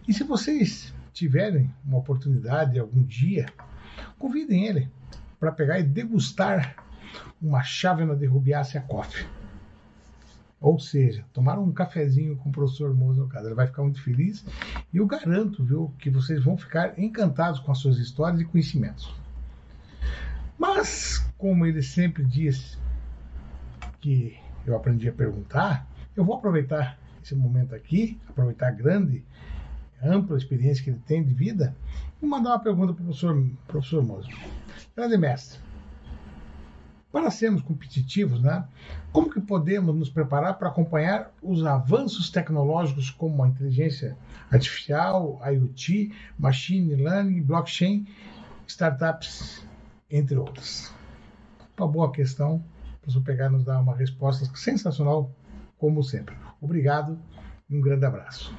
E 0.06 0.12
se 0.12 0.22
vocês 0.22 0.94
tiverem 1.16 1.72
uma 1.82 1.96
oportunidade 1.96 2.78
algum 2.78 3.02
dia, 3.02 3.46
convidem 4.18 4.66
ele 4.66 4.90
para 5.40 5.50
pegar 5.50 5.78
e 5.78 5.82
degustar 5.82 6.76
uma 7.40 7.62
chávena 7.62 8.14
de 8.14 8.26
rubiácea 8.26 8.82
coffee. 8.82 9.26
Ou 10.60 10.78
seja, 10.78 11.24
tomar 11.32 11.58
um 11.58 11.72
cafezinho 11.72 12.36
com 12.36 12.50
o 12.50 12.52
professor 12.52 12.94
Moza 12.94 13.22
no 13.22 13.28
caso. 13.28 13.46
Ele 13.46 13.54
vai 13.54 13.66
ficar 13.66 13.82
muito 13.82 14.02
feliz 14.02 14.44
e 14.92 14.98
eu 14.98 15.06
garanto, 15.06 15.64
viu, 15.64 15.90
que 15.98 16.10
vocês 16.10 16.44
vão 16.44 16.58
ficar 16.58 16.98
encantados 16.98 17.60
com 17.60 17.72
as 17.72 17.78
suas 17.78 17.96
histórias 17.96 18.42
e 18.42 18.44
conhecimentos. 18.44 19.14
Mas, 20.58 21.26
como 21.38 21.64
ele 21.64 21.82
sempre 21.82 22.24
diz 22.24 22.78
que 24.02 24.38
eu 24.66 24.76
aprendi 24.76 25.08
a 25.08 25.12
perguntar, 25.12 25.88
eu 26.14 26.24
vou 26.24 26.36
aproveitar 26.36 26.98
esse 27.22 27.34
momento 27.34 27.74
aqui, 27.74 28.20
aproveitar 28.28 28.70
grande 28.72 29.24
ampla 30.02 30.36
experiência 30.36 30.82
que 30.82 30.90
ele 30.90 31.02
tem 31.06 31.24
de 31.24 31.32
vida, 31.32 31.76
e 32.22 32.26
mandar 32.26 32.50
uma 32.50 32.60
pergunta 32.60 32.92
para 32.92 33.02
o 33.02 33.06
professor, 33.06 33.46
professor 33.66 34.02
Moser. 34.02 34.34
Grande 34.94 35.18
mestre, 35.18 35.58
para 37.16 37.30
sermos 37.30 37.62
competitivos, 37.62 38.42
né, 38.42 38.66
como 39.10 39.30
que 39.30 39.40
podemos 39.40 39.94
nos 39.94 40.10
preparar 40.10 40.58
para 40.58 40.68
acompanhar 40.68 41.32
os 41.42 41.64
avanços 41.64 42.28
tecnológicos 42.28 43.10
como 43.10 43.42
a 43.42 43.48
inteligência 43.48 44.16
artificial, 44.50 45.40
IoT, 45.42 46.12
machine 46.38 46.94
learning, 46.94 47.42
blockchain, 47.42 48.06
startups, 48.66 49.66
entre 50.10 50.36
outras? 50.36 50.92
Uma 51.78 51.88
boa 51.88 52.12
questão, 52.12 52.56
o 52.56 52.98
professor 53.00 53.22
pegar 53.22 53.48
nos 53.48 53.64
dar 53.64 53.80
uma 53.80 53.96
resposta 53.96 54.44
sensacional, 54.54 55.30
como 55.78 56.02
sempre. 56.02 56.34
Obrigado 56.60 57.18
e 57.70 57.76
um 57.76 57.80
grande 57.80 58.04
abraço. 58.04 58.54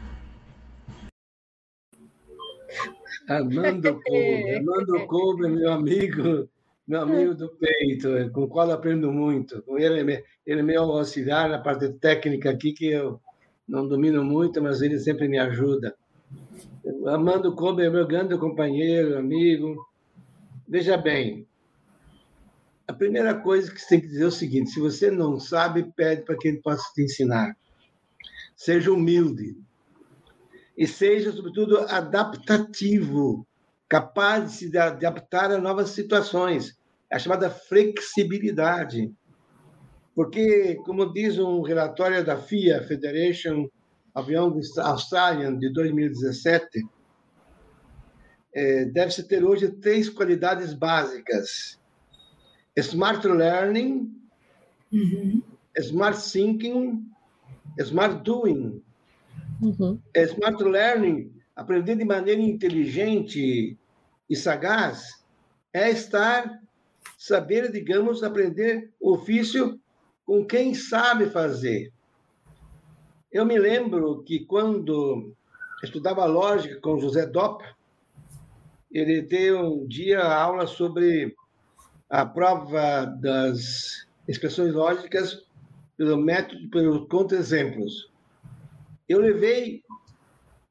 Armando 3.28 4.00
Kobe, 4.04 4.56
Armando 4.56 5.08
Kobe, 5.08 5.48
meu 5.50 5.72
amigo, 5.74 6.50
meu 6.88 7.02
amigo 7.02 7.36
do 7.36 7.50
peito, 7.50 8.10
com 8.32 8.44
o 8.44 8.48
qual 8.48 8.72
aprendo 8.72 9.12
muito. 9.12 9.64
Ele, 9.78 10.24
ele 10.46 10.60
é 10.60 10.64
meu 10.64 10.84
auxiliar 10.84 11.50
na 11.50 11.60
parte 11.60 11.90
técnica 11.94 12.50
aqui, 12.50 12.72
que 12.72 12.88
eu 12.88 13.20
não 13.68 13.88
domino 13.88 14.24
muito, 14.24 14.62
mas 14.62 14.82
ele 14.82 14.98
sempre 14.98 15.28
me 15.28 15.38
ajuda. 15.38 15.96
Armando 17.06 17.54
Kobe 17.54 17.84
é 17.84 17.90
meu 17.90 18.08
grande 18.08 18.38
companheiro, 18.38 19.18
amigo. 19.18 19.86
Veja 20.66 20.96
bem, 20.96 21.46
a 22.88 22.94
primeira 22.94 23.36
coisa 23.36 23.70
que 23.70 23.82
você 23.82 23.88
tem 23.90 24.02
que 24.02 24.08
dizer 24.08 24.24
é 24.24 24.28
o 24.28 24.32
seguinte: 24.32 24.70
se 24.70 24.80
você 24.80 25.12
não 25.12 25.38
sabe, 25.38 25.92
pede 25.96 26.22
para 26.22 26.38
que 26.38 26.48
ele 26.48 26.62
possa 26.62 26.84
te 26.94 27.04
ensinar. 27.04 27.58
Seja 28.56 28.92
humilde 28.92 29.58
e 30.78 30.86
seja, 30.86 31.32
sobretudo, 31.32 31.80
adaptativo, 31.90 33.48
capaz 33.90 34.60
de 34.60 34.70
se 34.70 34.78
adaptar 34.78 35.52
a 35.52 35.58
novas 35.58 35.90
situações, 35.90 36.78
a 37.12 37.18
chamada 37.18 37.50
flexibilidade. 37.50 39.12
Porque, 40.14 40.76
como 40.86 41.12
diz 41.12 41.40
um 41.40 41.62
relatório 41.62 42.24
da 42.24 42.38
FIA, 42.38 42.84
Federation 42.84 43.68
of 44.14 44.32
Young 44.32 44.60
Australian, 44.78 45.58
de 45.58 45.72
2017, 45.74 46.86
é, 48.54 48.86
deve-se 48.86 49.24
ter 49.28 49.44
hoje 49.44 49.70
três 49.70 50.10
qualidades 50.10 50.74
básicas: 50.74 51.80
smart 52.76 53.28
learning, 53.28 54.12
uhum. 54.92 55.42
smart 55.80 56.20
thinking, 56.32 57.08
smart 57.80 58.24
doing. 58.24 58.84
Uhum. 59.62 60.00
É, 60.14 60.24
smart 60.24 60.64
learning, 60.64 61.34
aprender 61.56 61.96
de 61.96 62.06
maneira 62.06 62.42
inteligente 62.42 63.78
e 64.30 64.36
sagaz, 64.36 65.24
é 65.74 65.90
estar, 65.90 66.62
saber, 67.18 67.72
digamos, 67.72 68.24
aprender 68.24 68.92
ofício 69.00 69.80
com 70.26 70.46
quem 70.46 70.74
sabe 70.74 71.30
fazer. 71.30 71.92
Eu 73.32 73.46
me 73.46 73.58
lembro 73.58 74.24
que 74.24 74.46
quando 74.46 75.34
estudava 75.84 76.26
lógica 76.26 76.80
com 76.82 77.00
José 77.00 77.26
Dopp, 77.26 77.64
ele 78.92 79.22
deu 79.22 79.82
um 79.82 79.88
dia 79.88 80.24
aula 80.24 80.66
sobre 80.66 81.36
a 82.10 82.26
prova 82.26 83.06
das 83.06 84.08
expressões 84.28 84.74
lógicas 84.74 85.46
pelo 85.98 86.18
método, 86.18 86.70
pelos 86.70 87.08
contra-exemplos. 87.08 88.10
Eu 89.08 89.20
levei 89.20 89.84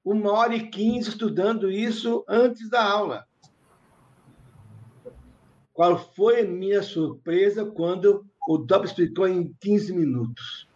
uma 0.05 0.33
hora 0.33 0.55
e 0.55 0.69
quinze 0.69 1.09
estudando 1.09 1.71
isso 1.71 2.25
antes 2.29 2.69
da 2.71 2.85
aula. 2.85 3.27
Qual 5.73 5.99
foi 6.15 6.41
a 6.41 6.47
minha 6.47 6.83
surpresa 6.83 7.65
quando 7.65 8.25
o 8.49 8.59
Dopp 8.59 8.85
explicou 8.85 9.27
em 9.27 9.55
15 9.61 9.93
minutos? 9.95 10.69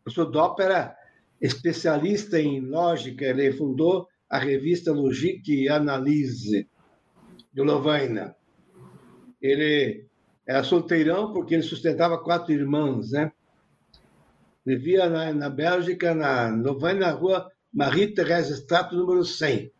O 0.00 0.04
professor 0.04 0.30
Dopp 0.30 0.60
era 0.60 0.96
especialista 1.40 2.40
em 2.40 2.60
lógica, 2.60 3.24
ele 3.24 3.52
fundou 3.52 4.08
a 4.28 4.38
revista 4.38 4.92
Logique 4.92 5.68
Analyse, 5.68 6.68
de 7.52 7.62
Lovaina. 7.62 8.34
Ele 9.40 10.06
era 10.46 10.64
solteirão 10.64 11.32
porque 11.32 11.54
ele 11.54 11.62
sustentava 11.62 12.22
quatro 12.22 12.52
irmãs, 12.52 13.12
né? 13.12 13.32
Vivia 14.64 15.08
na, 15.08 15.32
na 15.32 15.50
Bélgica, 15.50 16.14
na 16.14 16.48
Louvain, 16.48 16.98
na 16.98 17.10
rua 17.10 17.50
Marie-Thérèse 17.72 18.52
Strato, 18.52 18.94
número 18.94 19.24
100. 19.24 19.72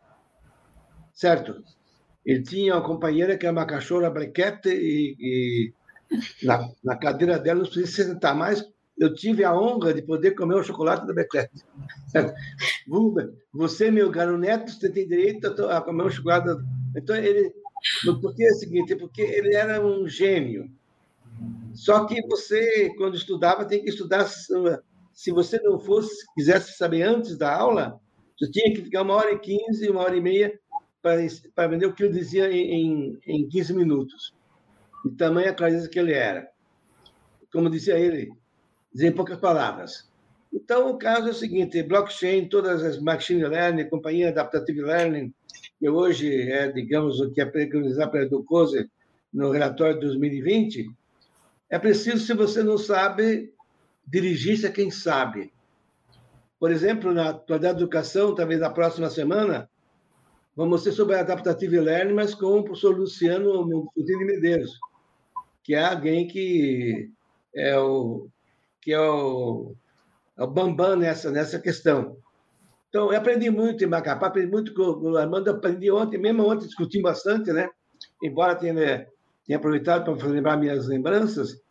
Certo? 1.13 1.63
Ele 2.25 2.41
tinha 2.41 2.75
uma 2.75 2.83
companheira 2.83 3.37
que 3.37 3.45
era 3.45 3.53
uma 3.53 3.65
cachorra 3.65 4.09
brequete 4.09 4.69
e, 4.69 5.15
e 5.19 5.73
na, 6.43 6.69
na, 6.83 6.95
cadeira 6.95 7.39
dela 7.39 7.61
não 7.61 7.69
precisava 7.69 8.09
sentar 8.09 8.35
mais. 8.35 8.65
Eu 8.97 9.13
tive 9.13 9.43
a 9.43 9.55
honra 9.55 9.93
de 9.93 10.01
poder 10.01 10.31
comer 10.31 10.55
o 10.55 10.63
chocolate 10.63 11.07
da 11.07 11.13
Becquete. 11.13 11.63
Você, 13.53 13.89
meu 13.89 14.09
garoto 14.09 14.37
neto, 14.37 14.71
você 14.71 14.89
tem 14.89 15.07
direito 15.07 15.47
a 15.65 15.81
comer 15.81 16.03
o 16.03 16.09
chocolate. 16.09 16.63
Então, 16.95 17.15
ele. 17.15 17.53
Porque 18.21 18.43
é 18.43 18.51
o 18.51 18.55
seguinte, 18.55 18.95
porque 18.95 19.21
ele 19.21 19.55
era 19.55 19.85
um 19.85 20.07
gênio. 20.07 20.69
Só 21.73 22.05
que 22.05 22.21
você, 22.27 22.93
quando 22.97 23.15
estudava, 23.15 23.65
tem 23.65 23.83
que 23.83 23.89
estudar. 23.89 24.27
Se 25.13 25.31
você 25.31 25.59
não 25.61 25.79
fosse, 25.79 26.25
quisesse 26.35 26.77
saber 26.77 27.03
antes 27.03 27.37
da 27.37 27.55
aula, 27.55 27.99
você 28.37 28.49
tinha 28.51 28.73
que 28.73 28.83
ficar 28.83 29.01
uma 29.01 29.15
hora 29.15 29.31
e 29.31 29.39
quinze, 29.39 29.89
uma 29.89 30.01
hora 30.01 30.15
e 30.15 30.21
meia 30.21 30.59
para, 31.01 31.21
aprender 31.57 31.85
o 31.85 31.93
que 31.93 32.03
eu 32.03 32.11
dizia 32.11 32.51
em, 32.51 33.19
em 33.27 33.47
15 33.47 33.73
minutos. 33.73 34.33
E 35.05 35.11
tamanha 35.11 35.53
clareza 35.53 35.89
que 35.89 35.99
ele 35.99 36.13
era. 36.13 36.47
Como 37.51 37.69
dizia 37.69 37.99
ele, 37.99 38.31
dizer 38.93 39.07
em 39.07 39.11
poucas 39.11 39.37
palavras. 39.37 40.09
Então, 40.51 40.91
o 40.91 40.97
caso 40.97 41.27
é 41.27 41.31
o 41.31 41.35
seguinte: 41.35 41.81
blockchain, 41.83 42.47
todas 42.47 42.83
as 42.83 43.01
machine 43.01 43.43
learning, 43.43 43.89
companhia 43.89 44.29
adaptative 44.29 44.81
learning, 44.81 45.33
que 45.79 45.89
hoje 45.89 46.51
é, 46.51 46.71
digamos, 46.71 47.19
o 47.19 47.31
que 47.31 47.41
é 47.41 47.45
preconizado 47.45 48.11
pela 48.11 48.25
Educose 48.25 48.89
no 49.33 49.51
relatório 49.51 49.95
de 49.95 50.01
2020, 50.01 50.87
é 51.73 51.79
preciso, 51.79 52.23
se 52.23 52.35
você 52.35 52.61
não 52.61 52.77
sabe, 52.77 53.51
dirigir-se 54.05 54.67
a 54.67 54.71
quem 54.71 54.91
sabe. 54.91 55.51
Por 56.59 56.69
exemplo, 56.69 57.11
na 57.11 57.29
atualidade 57.29 57.73
da 57.73 57.81
educação, 57.81 58.35
talvez 58.35 58.59
na 58.59 58.69
próxima 58.69 59.09
semana, 59.09 59.67
vamos 60.55 60.83
ser 60.83 60.91
sobre 60.91 61.15
Adaptative 61.15 61.79
Learning, 61.79 62.13
mas 62.13 62.35
com 62.35 62.59
o 62.59 62.63
professor 62.63 62.95
Luciano 62.95 63.89
de 63.97 64.17
Medeiros, 64.23 64.69
que 65.63 65.73
é 65.73 65.83
alguém 65.83 66.27
que 66.27 67.09
é 67.55 67.75
o, 67.79 68.27
que 68.79 68.93
é 68.93 69.01
o, 69.01 69.73
é 70.37 70.43
o 70.43 70.47
bambam 70.47 70.95
nessa, 70.95 71.31
nessa 71.31 71.57
questão. 71.57 72.15
Então, 72.89 73.11
eu 73.11 73.17
aprendi 73.17 73.49
muito 73.49 73.83
em 73.83 73.87
Macapá, 73.87 74.27
aprendi 74.27 74.51
muito 74.51 74.75
com 74.75 75.09
o 75.09 75.17
Armando, 75.17 75.49
aprendi 75.49 75.89
ontem, 75.89 76.19
mesmo 76.19 76.47
ontem 76.47 76.67
discuti 76.67 77.01
bastante, 77.01 77.51
né? 77.51 77.67
Embora 78.21 78.53
tenha, 78.53 79.07
tenha 79.43 79.57
aproveitado 79.57 80.15
para 80.15 80.27
lembrar 80.27 80.55
minhas 80.55 80.87
lembranças, 80.87 81.62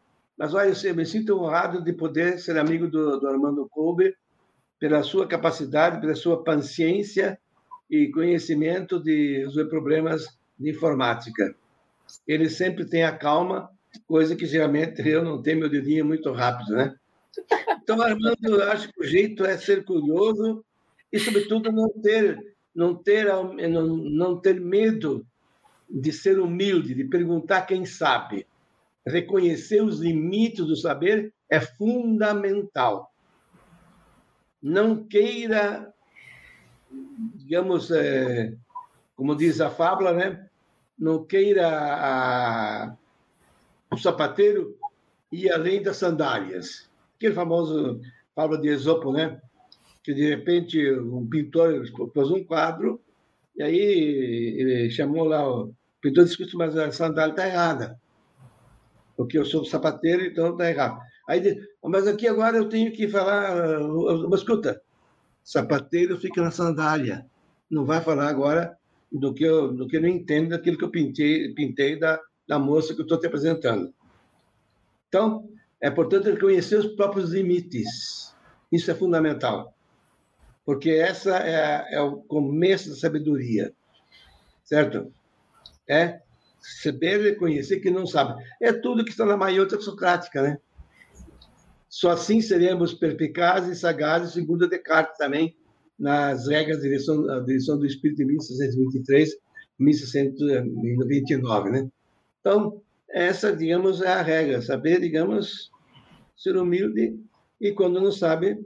mas 0.43 0.55
olha, 0.55 0.73
eu 0.73 0.95
me 0.97 1.07
sinto 1.07 1.39
honrado 1.39 1.85
de 1.85 1.93
poder 1.93 2.37
ser 2.37 2.59
amigo 2.59 2.89
do, 2.89 3.21
do 3.21 3.29
Armando 3.29 3.69
Kobe, 3.69 4.13
pela 4.77 5.05
sua 5.05 5.25
capacidade, 5.25 6.01
pela 6.01 6.17
sua 6.17 6.43
paciência 6.43 7.39
e 7.89 8.09
conhecimento 8.09 9.01
de 9.01 9.39
resolver 9.39 9.71
problemas 9.71 10.37
de 10.59 10.71
informática. 10.71 11.55
Ele 12.27 12.51
sempre 12.51 12.85
tem 12.85 13.05
a 13.05 13.17
calma, 13.17 13.71
coisa 14.05 14.35
que 14.35 14.45
geralmente 14.45 15.01
eu 15.09 15.23
não 15.23 15.41
tenho, 15.41 15.61
meu 15.61 15.71
dedinho 15.71 16.05
muito 16.05 16.33
rápido, 16.33 16.73
né? 16.73 16.93
Então, 17.81 18.03
Armando, 18.03 18.65
acho 18.65 18.93
que 18.93 19.01
o 19.01 19.07
jeito 19.07 19.45
é 19.45 19.57
ser 19.57 19.85
curioso 19.85 20.65
e, 21.13 21.21
sobretudo, 21.21 21.71
não 21.71 21.89
ter, 21.89 22.57
não 22.75 22.97
ter, 22.97 23.27
não, 23.71 23.87
não 23.97 24.41
ter 24.41 24.61
medo 24.61 25.25
de 25.89 26.11
ser 26.11 26.41
humilde, 26.41 26.97
de 26.97 27.05
perguntar 27.05 27.63
quem 27.63 27.87
sabe. 27.87 28.45
Reconhecer 29.07 29.83
os 29.83 30.01
limites 30.01 30.67
do 30.67 30.77
saber 30.77 31.33
é 31.51 31.61
fundamental. 31.61 33.13
Não 34.63 35.05
queira 35.05 35.93
digamos, 37.35 37.91
é, 37.91 38.55
como 39.17 39.37
diz 39.37 39.61
a 39.61 39.71
fábula, 39.71 40.13
né? 40.13 40.47
não 40.99 41.25
queira 41.25 41.69
a, 41.69 42.97
o 43.91 43.97
sapateiro 43.97 44.77
ir 45.31 45.51
além 45.51 45.83
das 45.83 45.97
sandálias. 45.97 46.89
Aquele 47.17 47.35
famoso 47.35 48.01
fábula 48.35 48.61
de 48.61 48.69
Esopo, 48.69 49.13
né? 49.13 49.41
que 50.03 50.13
de 50.13 50.29
repente 50.29 50.79
um 50.93 51.27
pintor 51.27 51.85
pôs 52.13 52.31
um 52.31 52.43
quadro 52.43 53.01
e 53.57 53.63
aí 53.63 53.79
ele 53.79 54.91
chamou 54.91 55.25
lá 55.25 55.49
o 55.49 55.73
pintor 56.01 56.25
disse 56.25 56.57
mas 56.57 56.77
a 56.77 56.91
sandália 56.91 57.31
está 57.33 57.47
errada 57.47 58.01
porque 59.17 59.39
eu 59.39 59.45
sou 59.45 59.65
sapateiro 59.65 60.25
então 60.25 60.53
está 60.53 60.71
errado 60.71 61.01
aí 61.29 61.61
mas 61.85 62.07
aqui 62.07 62.27
agora 62.27 62.57
eu 62.57 62.69
tenho 62.69 62.93
que 62.93 63.09
falar 63.09 63.81
mas 64.29 64.41
escuta 64.41 64.81
sapateiro 65.43 66.19
fica 66.19 66.43
na 66.43 66.51
sandália. 66.51 67.27
Não 67.71 67.85
vai 67.85 68.01
falar 68.01 68.29
agora 68.29 68.77
do 69.11 69.35
que 69.35 69.45
eu, 69.45 69.73
do 69.73 69.87
que 69.87 69.97
eu 69.97 70.03
não 70.03 70.09
entendo 70.09 70.51
daquilo 70.51 70.79
que 70.79 70.85
eu 70.85 70.91
pintei, 70.91 71.53
pintei 71.55 71.99
da, 71.99 72.21
da 72.47 72.59
moça 72.59 72.95
que 72.95 73.01
eu 73.01 73.05
estou 73.05 73.19
te 73.19 73.27
apresentando. 73.27 73.93
Então, 75.09 75.49
é 75.81 75.89
importante 75.89 76.31
reconhecer 76.31 76.77
os 76.77 76.87
próprios 76.95 77.33
limites. 77.33 78.35
Isso 78.71 78.91
é 78.91 78.95
fundamental. 78.95 79.75
Porque 80.65 80.91
essa 80.91 81.37
é, 81.39 81.95
é 81.95 82.01
o 82.01 82.19
começo 82.19 82.91
da 82.91 82.97
sabedoria. 82.97 83.73
Certo? 84.65 85.13
É 85.89 86.21
saber 86.63 87.21
reconhecer 87.21 87.81
que 87.81 87.91
não 87.91 88.07
sabe. 88.07 88.43
É 88.61 88.73
tudo 88.73 89.05
que 89.05 89.11
está 89.11 89.25
na 89.25 89.37
maiota 89.37 89.81
socrática, 89.81 90.43
né? 90.43 90.59
Só 91.89 92.11
assim 92.11 92.41
seremos 92.41 92.95
perspicazes 92.95 93.77
e 93.77 93.81
sagazes, 93.81 94.33
segundo 94.33 94.69
Descartes 94.69 95.19
também, 95.19 95.55
nas 95.99 96.49
regras 96.49 96.79
de 96.79 96.85
direção, 96.85 97.45
direção 97.45 97.79
do 97.79 97.85
Espírito 97.87 98.19
de 98.19 98.25
1623, 98.25 99.37
1629, 99.79 101.71
né? 101.71 101.89
Então, 102.41 102.81
essa, 103.11 103.55
digamos, 103.55 104.01
é 104.01 104.09
a 104.09 104.23
regra, 104.23 104.63
saber, 104.63 105.01
digamos, 105.01 105.71
ser 106.37 106.57
humilde 106.57 107.21
e, 107.61 107.73
quando 107.73 108.01
não 108.01 108.11
sabe, 108.11 108.59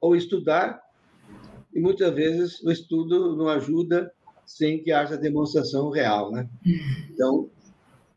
ou 0.00 0.16
estudar, 0.16 0.82
e 1.72 1.80
muitas 1.80 2.12
vezes 2.12 2.62
o 2.62 2.70
estudo 2.70 3.36
não 3.36 3.48
ajuda 3.48 4.12
sem 4.46 4.82
que 4.82 4.92
haja 4.92 5.16
demonstração 5.16 5.90
real, 5.90 6.30
né? 6.30 6.48
Então, 7.10 7.50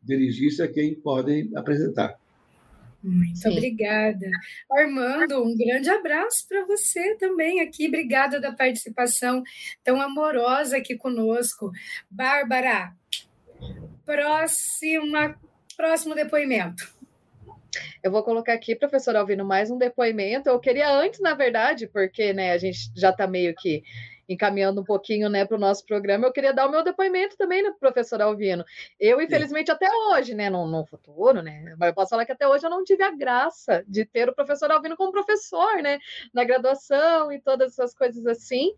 dirigir-se 0.04 0.62
a 0.62 0.68
quem 0.68 0.94
podem 0.94 1.52
apresentar. 1.56 2.18
Muito 3.04 3.38
Sim. 3.38 3.52
obrigada. 3.52 4.30
Armando, 4.70 5.42
um 5.42 5.58
grande 5.58 5.89
abraço 5.89 6.46
para 6.48 6.65
você 6.65 7.15
também 7.15 7.62
aqui. 7.62 7.88
Obrigada 7.88 8.39
da 8.39 8.52
participação 8.52 9.42
tão 9.84 10.02
amorosa 10.02 10.78
aqui 10.78 10.98
conosco. 10.98 11.72
Bárbara, 12.10 12.94
próxima, 14.06 15.39
próximo 15.78 16.13
depoimento. 16.13 16.94
Eu 18.04 18.12
vou 18.12 18.24
colocar 18.24 18.54
aqui, 18.54 18.76
professor 18.76 19.15
Alvino, 19.15 19.46
mais 19.46 19.70
um 19.70 19.78
depoimento. 19.78 20.50
Eu 20.50 20.60
queria 20.60 20.92
antes, 20.92 21.20
na 21.20 21.34
verdade, 21.34 21.88
porque 21.88 22.34
né, 22.34 22.52
a 22.52 22.58
gente 22.58 22.92
já 22.96 23.12
está 23.12 23.28
meio 23.28 23.54
que 23.56 23.84
encaminhando 24.30 24.82
um 24.82 24.84
pouquinho 24.84 25.28
né, 25.28 25.44
para 25.44 25.58
o 25.58 25.60
nosso 25.60 25.84
programa, 25.86 26.28
eu 26.28 26.32
queria 26.32 26.54
dar 26.54 26.68
o 26.68 26.72
meu 26.72 26.84
depoimento 26.84 27.36
também, 27.36 27.63
né, 27.63 27.74
professor 27.80 28.22
Alvino. 28.22 28.63
Eu, 29.00 29.20
infelizmente, 29.20 29.72
até 29.72 29.89
hoje, 29.92 30.36
né, 30.36 30.52
no, 30.52 30.68
no, 30.68 30.86
futuro, 30.86 31.42
né, 31.42 31.76
mas 31.78 31.89
eu 31.89 31.96
posso 31.96 32.12
falar 32.12 32.26
que 32.26 32.32
até 32.32 32.48
hoje 32.48 32.65
eu 32.65 32.70
não 32.70 32.84
tive 32.84 33.04
a 33.04 33.10
graça 33.10 33.84
de 33.88 34.06
ter 34.06 34.30
o 34.30 34.36
professor 34.36 34.72
Alvino 34.72 34.96
como 34.96 35.12
professor, 35.12 35.82
né, 35.82 35.98
na 36.32 36.44
graduação 36.44 37.32
e 37.32 37.42
todas 37.42 37.72
essas 37.74 37.96
coisas 37.96 38.26
assim. 38.28 38.72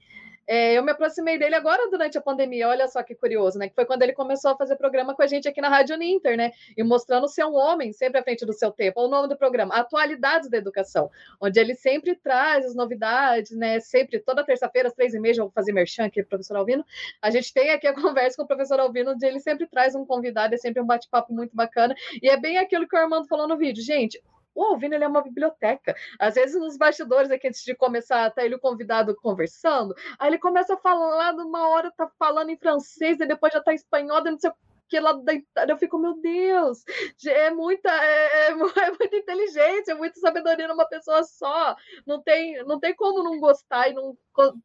É, 0.47 0.73
eu 0.77 0.83
me 0.83 0.91
aproximei 0.91 1.37
dele 1.37 1.55
agora 1.55 1.89
durante 1.89 2.17
a 2.17 2.21
pandemia, 2.21 2.67
olha 2.67 2.87
só 2.87 3.01
que 3.03 3.15
curioso, 3.15 3.57
né? 3.57 3.69
Que 3.69 3.75
foi 3.75 3.85
quando 3.85 4.01
ele 4.01 4.13
começou 4.13 4.51
a 4.51 4.57
fazer 4.57 4.75
programa 4.75 5.15
com 5.15 5.21
a 5.21 5.27
gente 5.27 5.47
aqui 5.47 5.61
na 5.61 5.69
Rádio 5.69 5.95
Ninter, 5.97 6.35
né? 6.35 6.51
E 6.75 6.83
mostrando 6.83 7.27
ser 7.27 7.45
um 7.45 7.55
homem 7.55 7.93
sempre 7.93 8.19
à 8.19 8.23
frente 8.23 8.45
do 8.45 8.53
seu 8.53 8.71
tempo. 8.71 9.01
o 9.01 9.07
nome 9.07 9.27
do 9.27 9.37
programa, 9.37 9.75
Atualidades 9.75 10.49
da 10.49 10.57
Educação, 10.57 11.09
onde 11.39 11.59
ele 11.59 11.75
sempre 11.75 12.15
traz 12.15 12.65
as 12.65 12.75
novidades, 12.75 13.51
né? 13.51 13.79
Sempre, 13.79 14.19
toda 14.19 14.43
terça-feira, 14.43 14.87
às 14.87 14.93
três 14.93 15.13
e 15.13 15.19
meia, 15.19 15.33
eu 15.33 15.43
vou 15.45 15.51
fazer 15.51 15.71
merchan 15.73 16.05
aqui, 16.05 16.23
professor 16.23 16.57
Alvino. 16.57 16.85
A 17.21 17.29
gente 17.29 17.53
tem 17.53 17.69
aqui 17.69 17.87
a 17.87 17.93
conversa 17.99 18.37
com 18.37 18.43
o 18.43 18.47
professor 18.47 18.79
Alvino, 18.79 19.11
onde 19.11 19.25
ele 19.25 19.39
sempre 19.39 19.67
traz 19.67 19.95
um 19.95 20.05
convidado, 20.05 20.55
é 20.55 20.57
sempre 20.57 20.81
um 20.81 20.85
bate-papo 20.85 21.33
muito 21.33 21.55
bacana. 21.55 21.95
E 22.21 22.29
é 22.29 22.37
bem 22.37 22.57
aquilo 22.57 22.87
que 22.87 22.95
o 22.95 22.99
Armando 22.99 23.27
falou 23.27 23.47
no 23.47 23.57
vídeo. 23.57 23.83
Gente, 23.83 24.21
o 24.53 24.63
Alvino 24.63 24.95
ele 24.95 25.03
é 25.03 25.07
uma 25.07 25.21
biblioteca. 25.21 25.95
Às 26.19 26.35
vezes, 26.35 26.59
nos 26.59 26.77
bastidores, 26.77 27.31
aqui 27.31 27.47
antes 27.47 27.63
de 27.63 27.75
começar, 27.75 28.29
tá 28.31 28.43
ele 28.43 28.55
o 28.55 28.59
convidado 28.59 29.15
conversando, 29.15 29.95
aí 30.19 30.29
ele 30.29 30.37
começa 30.37 30.73
a 30.73 30.77
falar, 30.77 31.33
numa 31.33 31.67
hora 31.69 31.91
tá 31.91 32.09
falando 32.19 32.49
em 32.49 32.57
francês, 32.57 33.19
e 33.19 33.25
depois 33.25 33.53
já 33.53 33.61
tá 33.61 33.71
em 33.71 33.75
espanhol, 33.75 34.23
não 34.23 34.39
sei 34.39 34.51
que 34.91 34.99
lá 34.99 35.13
da 35.13 35.33
Itália 35.33 35.71
eu 35.71 35.77
fico, 35.77 35.97
meu 35.97 36.19
Deus, 36.19 36.83
é 37.25 37.49
muita, 37.49 37.89
é, 37.89 38.49
é, 38.49 38.51
é, 38.51 38.55
muita 38.89 39.15
inteligência, 39.15 39.93
é 39.93 39.95
muita 39.95 40.19
sabedoria 40.19 40.67
numa 40.67 40.85
pessoa 40.85 41.23
só. 41.23 41.77
Não 42.05 42.21
tem, 42.21 42.61
não 42.65 42.77
tem 42.77 42.93
como 42.93 43.23
não 43.23 43.39
gostar 43.39 43.87
e 43.89 43.93
não 43.93 44.17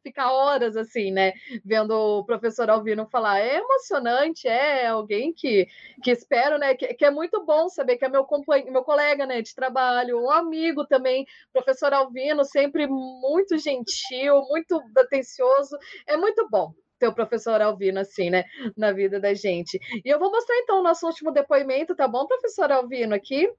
ficar 0.03 0.33
horas 0.33 0.75
assim, 0.75 1.11
né? 1.11 1.31
Vendo 1.63 1.91
o 1.91 2.25
professor 2.25 2.69
Alvino 2.69 3.07
falar. 3.09 3.39
É 3.39 3.55
emocionante, 3.55 4.49
é 4.49 4.87
alguém 4.87 5.33
que, 5.33 5.65
que 6.03 6.11
espero, 6.11 6.57
né? 6.57 6.75
Que, 6.75 6.93
que 6.93 7.05
é 7.05 7.11
muito 7.11 7.45
bom 7.45 7.69
saber 7.69 7.95
que 7.95 8.03
é 8.03 8.09
meu 8.09 8.25
companheiro, 8.25 8.73
meu 8.73 8.83
colega 8.83 9.25
né, 9.25 9.41
de 9.41 9.55
trabalho, 9.55 10.21
um 10.21 10.29
amigo 10.29 10.85
também, 10.85 11.25
professor 11.53 11.93
Alvino, 11.93 12.43
sempre 12.43 12.85
muito 12.85 13.57
gentil, 13.57 14.41
muito 14.49 14.81
atencioso. 14.97 15.77
É 16.05 16.17
muito 16.17 16.45
bom 16.49 16.73
ter 16.97 17.07
o 17.07 17.13
professor 17.13 17.61
Alvino 17.61 17.99
assim, 17.99 18.29
né, 18.29 18.43
na 18.75 18.91
vida 18.91 19.19
da 19.19 19.33
gente. 19.33 19.79
E 20.03 20.09
eu 20.09 20.19
vou 20.19 20.31
mostrar 20.31 20.55
então 20.57 20.79
o 20.79 20.83
nosso 20.83 21.05
último 21.05 21.31
depoimento, 21.31 21.95
tá 21.95 22.07
bom, 22.07 22.25
professor 22.25 22.71
Alvino, 22.71 23.13
aqui, 23.13 23.49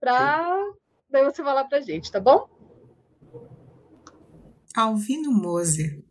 para 0.00 0.64
daí 1.10 1.24
você 1.24 1.42
falar 1.42 1.64
para 1.64 1.78
a 1.78 1.80
gente, 1.80 2.10
tá 2.10 2.20
bom? 2.20 2.48
Alvino 4.74 5.32
Moser. 5.32 6.02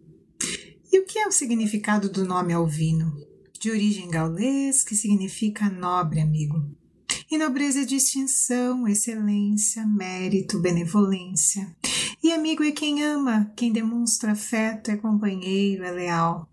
E 0.91 0.99
o 0.99 1.05
que 1.05 1.19
é 1.19 1.27
o 1.27 1.31
significado 1.31 2.09
do 2.09 2.25
nome 2.25 2.53
Alvino? 2.53 3.13
De 3.59 3.69
origem 3.69 4.09
gaulês, 4.09 4.83
que 4.83 4.95
significa 4.95 5.69
nobre 5.69 6.19
amigo. 6.19 6.55
E 7.29 7.37
nobreza 7.37 7.81
é 7.81 7.85
distinção, 7.85 8.87
excelência, 8.87 9.85
mérito, 9.85 10.59
benevolência. 10.59 11.75
E 12.23 12.31
amigo 12.31 12.63
é 12.63 12.71
quem 12.71 13.03
ama, 13.03 13.51
quem 13.55 13.71
demonstra 13.71 14.31
afeto, 14.31 14.89
é 14.89 14.97
companheiro, 14.97 15.83
é 15.83 15.91
leal. 15.91 16.47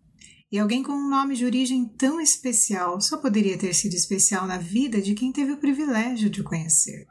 E 0.53 0.59
alguém 0.59 0.83
com 0.83 0.93
um 0.93 1.09
nome 1.09 1.35
de 1.35 1.47
origem 1.47 1.87
tão 1.87 2.21
especial 2.21 3.01
só 3.01 3.17
poderia 3.17 3.57
ter 3.57 3.75
sido 3.75 3.95
especial 3.95 4.47
na 4.47 4.59
vida 4.59 5.01
de 5.01 5.15
quem 5.15 5.33
teve 5.33 5.53
o 5.53 5.57
privilégio 5.57 6.29
de 6.29 6.43
o 6.43 6.45
conhecer. 6.45 7.07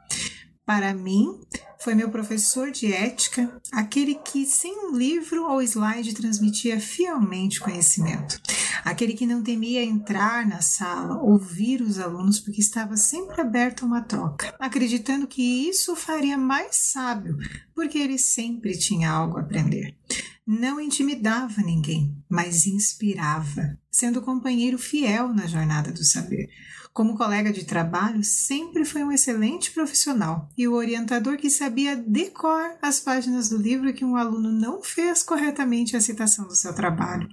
Para 0.64 0.94
mim, 0.94 1.40
foi 1.80 1.96
meu 1.96 2.08
professor 2.08 2.70
de 2.70 2.92
ética, 2.92 3.60
aquele 3.72 4.14
que, 4.14 4.46
sem 4.46 4.86
um 4.86 4.96
livro 4.96 5.44
ou 5.50 5.60
slide, 5.60 6.14
transmitia 6.14 6.78
fielmente 6.78 7.58
conhecimento. 7.58 8.40
Aquele 8.84 9.14
que 9.14 9.26
não 9.26 9.42
temia 9.42 9.82
entrar 9.82 10.46
na 10.46 10.62
sala, 10.62 11.20
ouvir 11.20 11.82
os 11.82 11.98
alunos, 11.98 12.38
porque 12.38 12.60
estava 12.60 12.96
sempre 12.96 13.40
aberto 13.40 13.82
a 13.82 13.86
uma 13.86 14.02
troca, 14.02 14.54
acreditando 14.60 15.26
que 15.26 15.68
isso 15.68 15.92
o 15.92 15.96
faria 15.96 16.38
mais 16.38 16.76
sábio, 16.76 17.36
porque 17.74 17.98
ele 17.98 18.18
sempre 18.18 18.78
tinha 18.78 19.10
algo 19.10 19.38
a 19.38 19.40
aprender. 19.40 19.96
Não 20.46 20.80
intimidava 20.80 21.62
ninguém, 21.62 22.16
mas 22.28 22.66
inspirava, 22.66 23.78
sendo 23.90 24.22
companheiro 24.22 24.78
fiel 24.78 25.32
na 25.32 25.46
jornada 25.46 25.92
do 25.92 26.04
saber. 26.04 26.48
Como 26.92 27.16
colega 27.16 27.50
de 27.50 27.64
trabalho, 27.64 28.22
sempre 28.22 28.84
foi 28.84 29.02
um 29.02 29.10
excelente 29.10 29.70
profissional 29.70 30.46
e 30.58 30.68
o 30.68 30.74
orientador 30.74 31.38
que 31.38 31.48
sabia 31.48 31.96
decor 31.96 32.76
as 32.82 33.00
páginas 33.00 33.48
do 33.48 33.56
livro 33.56 33.94
que 33.94 34.04
um 34.04 34.14
aluno 34.14 34.52
não 34.52 34.82
fez 34.82 35.22
corretamente 35.22 35.96
a 35.96 36.02
citação 36.02 36.46
do 36.46 36.54
seu 36.54 36.74
trabalho. 36.74 37.26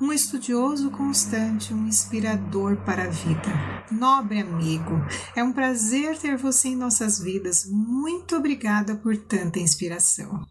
Um 0.00 0.12
estudioso 0.12 0.92
constante, 0.92 1.74
um 1.74 1.88
inspirador 1.88 2.76
para 2.84 3.04
a 3.04 3.08
vida. 3.08 3.50
Nobre 3.90 4.38
amigo, 4.38 4.94
é 5.34 5.42
um 5.42 5.52
prazer 5.52 6.16
ter 6.16 6.36
você 6.36 6.68
em 6.68 6.76
nossas 6.76 7.18
vidas. 7.18 7.64
Muito 7.68 8.36
obrigada 8.36 8.94
por 8.94 9.16
tanta 9.16 9.58
inspiração. 9.58 10.46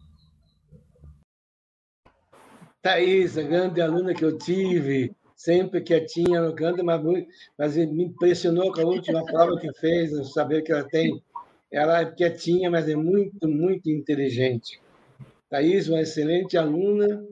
Thaís, 2.82 3.36
a 3.36 3.42
grande 3.42 3.80
aluna 3.80 4.14
que 4.14 4.24
eu 4.24 4.38
tive, 4.38 5.14
sempre 5.36 5.82
quietinha 5.82 6.40
no 6.40 6.54
canto, 6.54 6.84
mas, 6.84 7.02
mas 7.58 7.76
me 7.76 8.04
impressionou 8.04 8.72
com 8.72 8.80
a 8.80 8.84
última 8.84 9.24
prova 9.24 9.58
que 9.58 9.72
fez, 9.74 10.32
saber 10.32 10.62
que 10.62 10.72
ela 10.72 10.84
tem. 10.84 11.22
Ela 11.70 12.00
é 12.00 12.10
quietinha, 12.10 12.70
mas 12.70 12.88
é 12.88 12.96
muito, 12.96 13.46
muito 13.46 13.90
inteligente. 13.90 14.80
Thaís, 15.48 15.88
uma 15.88 16.00
excelente 16.00 16.56
aluna, 16.56 17.24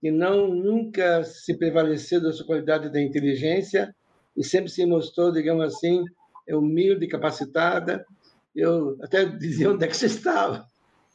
que 0.00 0.10
não 0.10 0.48
nunca 0.48 1.24
se 1.24 1.54
prevaleceu 1.54 2.20
da 2.20 2.32
sua 2.32 2.46
qualidade 2.46 2.90
da 2.90 3.00
inteligência 3.00 3.94
e 4.36 4.44
sempre 4.44 4.70
se 4.70 4.86
mostrou, 4.86 5.32
digamos 5.32 5.64
assim, 5.64 6.04
humilde, 6.48 7.08
capacitada. 7.08 8.06
Eu 8.54 8.96
até 9.02 9.24
dizia 9.24 9.70
onde 9.70 9.84
é 9.84 9.88
que 9.88 9.96
você 9.96 10.06
estava. 10.06 10.66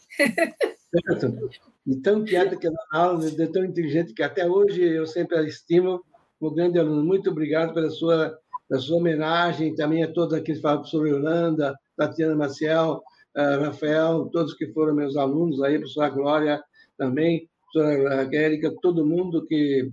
certo? 0.92 1.50
E 1.86 1.96
tão 1.96 2.24
quieta 2.24 2.56
que 2.56 2.70
na 2.70 2.80
aula, 2.92 3.24
tão 3.52 3.66
inteligente 3.66 4.14
que 4.14 4.22
até 4.22 4.48
hoje 4.48 4.82
eu 4.84 5.08
sempre 5.08 5.38
a 5.38 5.44
estimo 5.44 6.02
um 6.40 6.54
grande 6.54 6.80
aluno. 6.80 7.04
Muito 7.04 7.30
obrigado 7.30 7.74
pela 7.74 7.90
sua, 7.90 8.38
pela 8.68 8.82
sua 8.82 8.98
homenagem, 8.98 9.76
também 9.76 10.04
a 10.04 10.12
todos 10.12 10.34
aqueles 10.34 10.60
que 10.60 10.68
falam 10.68 10.84
sobre 10.86 11.10
Yolanda, 11.10 11.76
Tatiana 11.98 12.36
Maciel, 12.36 13.02
uh, 13.36 13.64
Rafael, 13.64 14.30
todos 14.32 14.54
que 14.54 14.68
foram 14.74 14.96
meus 14.96 15.16
alunos 15.16 15.62
aí, 15.62 15.78
professora 15.78 16.10
Glória 16.10 16.64
também, 16.98 17.48
professora 17.72 18.30
Érica, 18.36 18.74
todo 18.82 19.06
mundo 19.06 19.46
que 19.46 19.90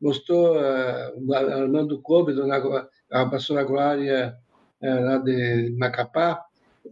gostou, 0.00 0.56
uh, 0.56 1.34
Armando 1.34 2.00
Kobe, 2.02 2.34
a 3.10 3.26
professora 3.26 3.64
Glória 3.64 4.36
uh, 4.82 5.04
lá 5.04 5.18
de 5.18 5.74
Macapá, 5.78 6.45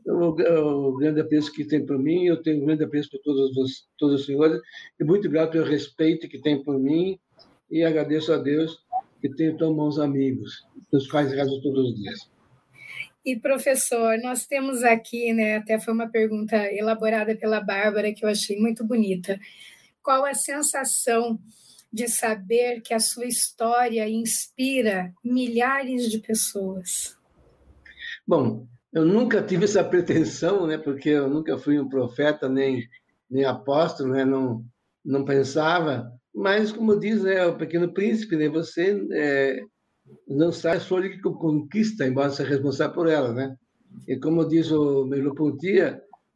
o, 0.07 0.88
o, 0.88 0.96
grande 0.96 1.20
apreço 1.20 1.52
que 1.52 1.64
tem 1.64 1.85
por 1.85 1.98
mim, 1.98 2.24
eu 2.24 2.42
tenho 2.42 2.62
um 2.62 2.66
grande 2.66 2.85
apreço 2.85 3.11
por 3.11 3.20
todos 3.20 3.57
os, 3.57 3.88
todos 3.98 4.20
os 4.20 4.26
senhores, 4.26 4.61
e 4.98 5.04
muito 5.04 5.28
grato 5.28 5.52
pelo 5.52 5.64
respeito 5.64 6.28
que 6.28 6.40
tem 6.40 6.62
por 6.62 6.78
mim, 6.78 7.18
e 7.70 7.83
agradeço 7.83 8.33
a 8.33 8.38
Deus 8.38 8.78
que 9.20 9.28
tenho 9.28 9.57
tão 9.57 9.74
bons 9.74 9.98
amigos, 9.98 10.64
dos 10.92 11.11
quais 11.11 11.33
rezo 11.33 11.62
todos 11.62 11.90
os 11.90 11.96
dias. 11.96 12.30
E 13.24 13.37
professor, 13.37 14.18
nós 14.18 14.46
temos 14.46 14.83
aqui, 14.83 15.33
né, 15.33 15.57
até 15.57 15.80
foi 15.80 15.94
uma 15.94 16.11
pergunta 16.11 16.57
elaborada 16.72 17.35
pela 17.35 17.61
Bárbara 17.61 18.12
que 18.12 18.24
eu 18.24 18.28
achei 18.28 18.59
muito 18.59 18.85
bonita. 18.85 19.40
Qual 20.02 20.26
a 20.26 20.35
sensação 20.35 21.40
de 21.90 22.07
saber 22.07 22.83
que 22.83 22.92
a 22.92 23.00
sua 23.00 23.24
história 23.24 24.07
inspira 24.09 25.14
milhares 25.24 26.11
de 26.11 26.18
pessoas? 26.18 27.16
Bom, 28.26 28.66
eu 28.94 29.04
nunca 29.04 29.42
tive 29.42 29.64
essa 29.64 29.85
pretensão, 29.85 30.66
né, 30.66 30.78
porque 30.78 31.11
eu 31.11 31.28
nunca 31.28 31.59
fui 31.59 31.78
um 31.78 31.88
profeta 31.88 32.48
nem 32.48 32.83
nem 33.30 33.44
apóstolo, 33.44 34.12
né, 34.12 34.24
não 34.24 34.64
não 35.04 35.24
pensava 35.24 36.11
mas, 36.35 36.72
como 36.72 36.98
diz 36.98 37.22
né, 37.22 37.46
o 37.46 37.57
Pequeno 37.57 37.92
Príncipe, 37.94 38.35
né, 38.35 38.48
você 38.48 39.00
é, 39.12 39.62
não 40.26 40.50
sai 40.50 40.80
flor 40.80 41.09
que 41.09 41.20
conquista, 41.20 42.04
embora 42.04 42.30
seja 42.30 42.50
responsável 42.50 42.92
por 42.92 43.09
ela. 43.09 43.33
Né? 43.33 43.57
E 44.09 44.16
como 44.16 44.46
diz 44.46 44.72
o 44.72 45.04
Merleau-Ponty, 45.07 45.78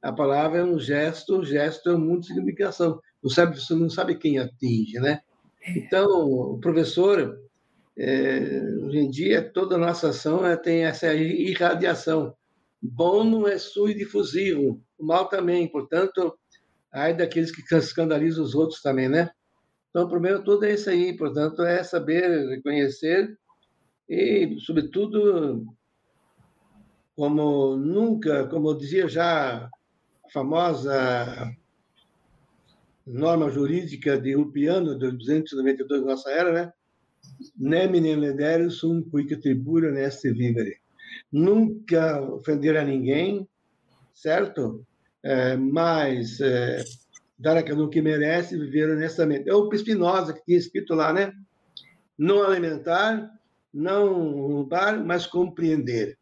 a 0.00 0.12
palavra 0.12 0.60
é 0.60 0.64
um 0.64 0.78
gesto, 0.78 1.38
o 1.38 1.44
gesto 1.44 1.90
é 1.90 1.96
um 1.96 2.22
significação. 2.22 3.00
Não 3.20 3.28
sabe, 3.28 3.60
você 3.60 3.74
não 3.74 3.90
sabe 3.90 4.14
quem 4.14 4.38
atinge. 4.38 5.00
Né? 5.00 5.20
Então, 5.74 6.06
o 6.06 6.60
professor, 6.60 7.36
é, 7.98 8.62
hoje 8.84 8.98
em 8.98 9.10
dia, 9.10 9.50
toda 9.52 9.74
a 9.74 9.78
nossa 9.78 10.10
ação 10.10 10.42
tem 10.62 10.84
essa 10.84 11.12
irradiação. 11.12 12.32
Bom 12.80 13.24
não 13.24 13.46
é 13.48 13.58
sui 13.58 13.94
difusivo, 13.94 14.80
o 14.98 15.04
mal 15.04 15.28
também. 15.28 15.66
Portanto, 15.68 16.38
ai 16.92 17.14
daqueles 17.16 17.50
que 17.50 17.62
escandalizam 17.74 18.44
os 18.44 18.54
outros 18.54 18.80
também, 18.80 19.08
né? 19.08 19.30
Então, 19.90 20.04
o 20.04 20.08
problema 20.08 20.38
todo 20.40 20.64
é 20.64 20.72
esse 20.72 20.88
aí, 20.90 21.16
portanto, 21.16 21.62
é 21.62 21.82
saber 21.82 22.46
reconhecer 22.48 23.36
e, 24.08 24.56
sobretudo, 24.60 25.66
como 27.16 27.76
nunca, 27.76 28.46
como 28.48 28.76
dizia 28.76 29.08
já 29.08 29.64
a 29.64 30.30
famosa 30.32 31.50
norma 33.06 33.50
jurídica 33.50 34.20
de 34.20 34.36
Ulpiano, 34.36 34.98
de 34.98 35.10
292 35.10 36.00
da 36.02 36.06
nossa 36.06 36.30
era, 36.30 36.52
né? 36.52 36.72
Nemine 37.56 38.14
ledere 38.14 38.70
sum 38.70 39.02
quic 39.02 39.36
tribura 39.36 39.90
neste 39.90 40.30
vivere. 40.30 40.80
Nunca 41.30 42.22
ofender 42.22 42.76
a 42.76 42.84
ninguém, 42.84 43.46
certo? 44.14 44.84
É, 45.22 45.56
mas 45.56 46.40
é, 46.40 46.82
dar 47.38 47.56
aquilo 47.56 47.90
que 47.90 48.00
merece, 48.00 48.56
viver 48.56 48.90
honestamente. 48.90 49.48
É 49.48 49.54
o 49.54 49.70
Spinoza 49.74 50.32
que 50.32 50.44
tinha 50.44 50.58
escrito 50.58 50.94
lá, 50.94 51.12
né? 51.12 51.32
Não 52.16 52.42
alimentar, 52.42 53.30
não 53.72 54.30
roubar, 54.32 55.04
mas 55.04 55.26
compreender. 55.26 56.16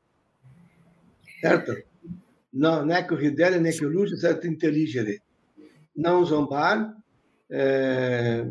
Certo? 1.40 1.76
Não, 2.52 2.84
não 2.84 2.94
é 2.94 3.02
que 3.02 3.14
o 3.14 3.16
ridere, 3.16 3.60
nem 3.60 3.72
que 3.72 3.84
o 3.84 3.88
luxo, 3.88 4.16
certo? 4.16 4.46
Inteligere. 4.46 5.22
Não 5.94 6.24
zombar, 6.24 6.96
é, 7.48 8.46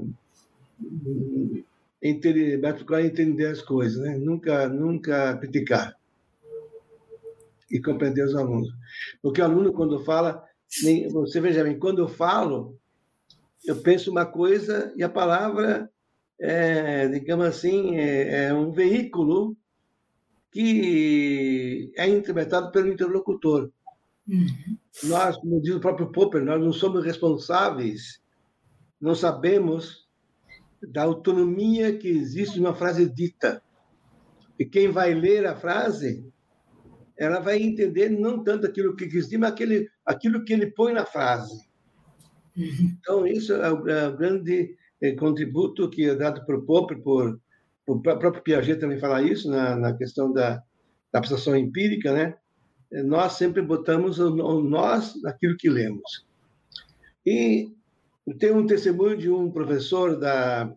entender, 2.02 2.60
entender 3.04 3.48
as 3.48 3.62
coisas, 3.62 4.02
né? 4.02 4.18
Nunca, 4.18 4.70
nunca 4.70 5.38
criticar 5.38 5.96
e 7.70 7.82
compreender 7.82 8.24
os 8.26 8.36
alunos. 8.36 8.70
Porque 9.22 9.42
o 9.42 9.46
aluno, 9.46 9.74
quando 9.74 10.04
fala, 10.04 10.44
nem, 10.84 11.08
você 11.10 11.40
veja 11.40 11.64
bem, 11.64 11.80
quando 11.80 12.00
eu 12.00 12.08
falo, 12.08 12.78
eu 13.66 13.78
penso 13.78 14.12
uma 14.12 14.26
coisa 14.26 14.94
e 14.96 15.04
a 15.04 15.10
palavra 15.10 15.90
é, 16.40 17.08
digamos 17.08 17.46
assim, 17.46 17.96
é, 17.98 18.48
é 18.48 18.54
um 18.54 18.72
veículo 18.72 19.56
que 20.52 21.92
é 21.96 22.08
interpretado 22.08 22.72
pelo 22.72 22.88
interlocutor. 22.88 23.72
Uhum. 24.28 24.78
Nós, 25.04 25.38
como 25.38 25.62
diz 25.62 25.76
o 25.76 25.80
próprio 25.80 26.12
Popper, 26.12 26.44
nós 26.44 26.62
não 26.62 26.74
somos 26.74 27.04
responsáveis, 27.04 28.22
não 29.00 29.14
sabemos 29.14 30.08
da 30.82 31.04
autonomia 31.04 31.98
que 31.98 32.08
existe 32.08 32.60
numa 32.60 32.74
frase 32.74 33.10
dita. 33.10 33.62
E 34.58 34.66
quem 34.66 34.90
vai 34.90 35.14
ler 35.14 35.46
a 35.46 35.56
frase 35.56 36.26
ela 37.18 37.40
vai 37.40 37.62
entender 37.62 38.10
não 38.10 38.44
tanto 38.44 38.66
aquilo 38.66 38.96
que 38.96 39.08
quis 39.08 39.26
dizer, 39.26 39.38
mas 39.38 39.52
aquele, 39.52 39.90
aquilo 40.06 40.44
que 40.44 40.54
ele 40.54 40.68
põe 40.68 40.94
na 40.94 41.06
frase. 41.06 41.66
Uhum. 42.56 42.98
Então, 43.00 43.28
isso 43.28 43.54
é 43.54 43.72
o, 43.72 43.88
é 43.88 44.08
o 44.08 44.18
grande 44.18 44.76
é, 45.02 45.12
contributo 45.14 45.90
que 45.90 46.06
é 46.06 46.16
dado 46.16 46.46
por 46.46 46.66
Popper, 46.66 47.02
por, 47.02 47.40
o 47.88 48.00
próprio 48.00 48.42
Piaget 48.42 48.80
também 48.80 48.98
fala 48.98 49.22
isso 49.22 49.50
na, 49.50 49.76
na 49.76 49.94
questão 49.94 50.32
da, 50.32 50.62
da 51.12 51.20
abstração 51.20 51.56
empírica, 51.56 52.14
né? 52.14 52.36
É, 52.92 53.04
nós 53.04 53.34
sempre 53.34 53.62
botamos 53.62 54.20
o, 54.20 54.34
o 54.34 54.62
nós 54.62 55.22
naquilo 55.22 55.58
que 55.58 55.70
lemos. 55.70 56.26
E 57.26 57.72
tem 58.40 58.52
um 58.52 58.66
testemunho 58.66 59.18
de 59.18 59.30
um 59.30 59.52
professor 59.52 60.18
da, 60.18 60.74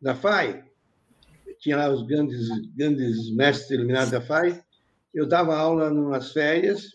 da 0.00 0.14
FAI, 0.14 0.64
tinha 1.58 1.76
lá 1.76 1.90
os 1.90 2.02
grandes, 2.02 2.48
grandes 2.74 3.30
mestres 3.34 3.70
iluminados 3.70 4.10
da 4.10 4.20
FAI, 4.20 4.62
eu 5.14 5.26
dava 5.26 5.56
aula 5.56 5.90
nas 5.90 6.32
férias 6.32 6.90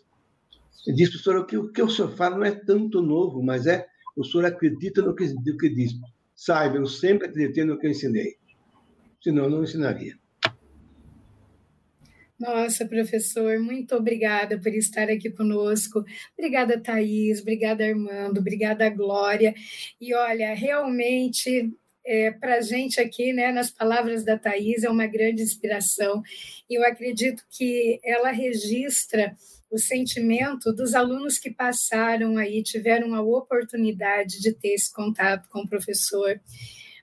e 0.87 0.93
disse, 0.93 1.11
professor, 1.11 1.45
que, 1.45 1.57
o 1.57 1.71
que 1.71 1.81
o 1.81 1.89
senhor 1.89 2.15
fala 2.15 2.37
não 2.37 2.45
é 2.45 2.51
tanto 2.51 3.01
novo, 3.01 3.41
mas 3.41 3.65
é 3.65 3.87
o 4.15 4.23
senhor 4.23 4.45
acredita 4.45 5.01
no 5.01 5.15
que, 5.15 5.25
no 5.27 5.57
que 5.57 5.69
diz. 5.69 5.93
Saiba, 6.35 6.77
eu 6.77 6.85
sempre 6.85 7.27
acreditei 7.27 7.63
no 7.63 7.77
que 7.79 7.87
eu 7.87 7.91
ensinei. 7.91 8.35
Senão, 9.21 9.45
eu 9.45 9.49
não 9.49 9.63
ensinaria. 9.63 10.17
Nossa, 12.37 12.85
professor, 12.85 13.59
muito 13.59 13.95
obrigada 13.95 14.59
por 14.59 14.73
estar 14.73 15.09
aqui 15.09 15.29
conosco. 15.29 16.03
Obrigada, 16.37 16.79
Thaís, 16.79 17.41
obrigada, 17.41 17.85
Armando, 17.85 18.39
obrigada, 18.39 18.89
Glória. 18.89 19.55
E 19.99 20.13
olha, 20.13 20.53
realmente 20.53 21.73
é, 22.05 22.31
para 22.31 22.57
a 22.57 22.61
gente 22.61 23.01
aqui, 23.01 23.33
né, 23.33 23.51
nas 23.51 23.71
palavras 23.71 24.23
da 24.23 24.37
Thais, 24.37 24.83
é 24.83 24.89
uma 24.89 25.07
grande 25.07 25.41
inspiração. 25.41 26.21
E 26.69 26.75
eu 26.75 26.85
acredito 26.85 27.43
que 27.49 27.99
ela 28.03 28.31
registra 28.31 29.35
o 29.71 29.79
sentimento 29.79 30.71
dos 30.71 30.93
alunos 30.93 31.39
que 31.39 31.49
passaram 31.49 32.37
aí, 32.37 32.61
tiveram 32.61 33.15
a 33.15 33.21
oportunidade 33.21 34.39
de 34.39 34.53
ter 34.53 34.69
esse 34.69 34.93
contato 34.93 35.49
com 35.49 35.61
o 35.61 35.67
professor. 35.67 36.39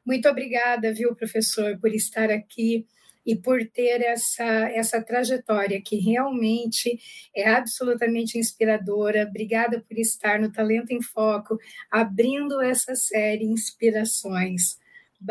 Muito 0.06 0.28
obrigada, 0.28 0.94
viu, 0.94 1.14
professor, 1.14 1.78
por 1.78 1.92
estar 1.92 2.30
aqui 2.30 2.86
e 3.24 3.36
por 3.36 3.64
ter 3.66 4.00
essa, 4.02 4.44
essa 4.70 5.00
trajetória 5.00 5.80
que 5.80 5.96
realmente 5.96 6.98
é 7.34 7.48
absolutamente 7.48 8.38
inspiradora. 8.38 9.26
Obrigada 9.28 9.80
por 9.80 9.98
estar 9.98 10.40
no 10.40 10.50
Talento 10.50 10.92
em 10.92 11.02
Foco, 11.02 11.58
abrindo 11.90 12.60
essa 12.60 12.94
série 12.94 13.44
Inspirações. 13.44 14.81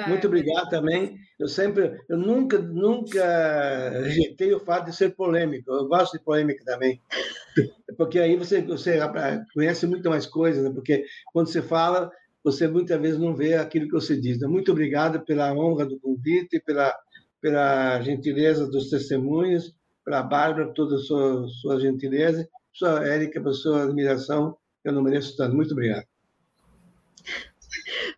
Muito 0.07 0.27
obrigado 0.27 0.69
também. 0.69 1.17
Eu 1.39 1.47
sempre, 1.47 1.99
eu 2.09 2.17
nunca, 2.17 2.59
nunca 2.59 3.89
rejeitei 4.03 4.53
o 4.53 4.59
fato 4.59 4.85
de 4.85 4.95
ser 4.95 5.15
polêmico. 5.15 5.71
Eu 5.71 5.87
gosto 5.87 6.17
de 6.17 6.23
polêmica 6.23 6.63
também, 6.63 7.01
porque 7.97 8.19
aí 8.19 8.35
você, 8.35 8.61
você 8.61 8.99
conhece 9.53 9.85
muito 9.87 10.09
mais 10.09 10.25
coisas, 10.25 10.63
né? 10.63 10.71
porque 10.73 11.03
quando 11.33 11.47
você 11.47 11.61
fala, 11.61 12.11
você 12.43 12.67
muitas 12.67 12.99
vezes 12.99 13.19
não 13.19 13.35
vê 13.35 13.55
aquilo 13.55 13.87
que 13.87 13.93
você 13.93 14.19
diz. 14.19 14.39
Muito 14.39 14.71
obrigado 14.71 15.25
pela 15.25 15.53
honra 15.53 15.85
do 15.85 15.99
convite, 15.99 16.61
pela 16.65 16.95
pela 17.41 17.99
gentileza 18.01 18.69
dos 18.69 18.89
testemunhos, 18.89 19.75
pela 20.05 20.21
Bárbara, 20.21 20.71
toda 20.73 20.95
a 20.95 20.99
sua, 20.99 21.47
sua 21.61 21.79
gentileza, 21.79 22.47
sua 22.71 23.05
Érica, 23.05 23.41
por 23.41 23.53
sua 23.53 23.83
admiração. 23.83 24.55
Eu 24.83 24.93
não 24.93 25.01
mereço 25.01 25.35
tanto. 25.35 25.55
Muito 25.55 25.71
obrigado. 25.71 26.10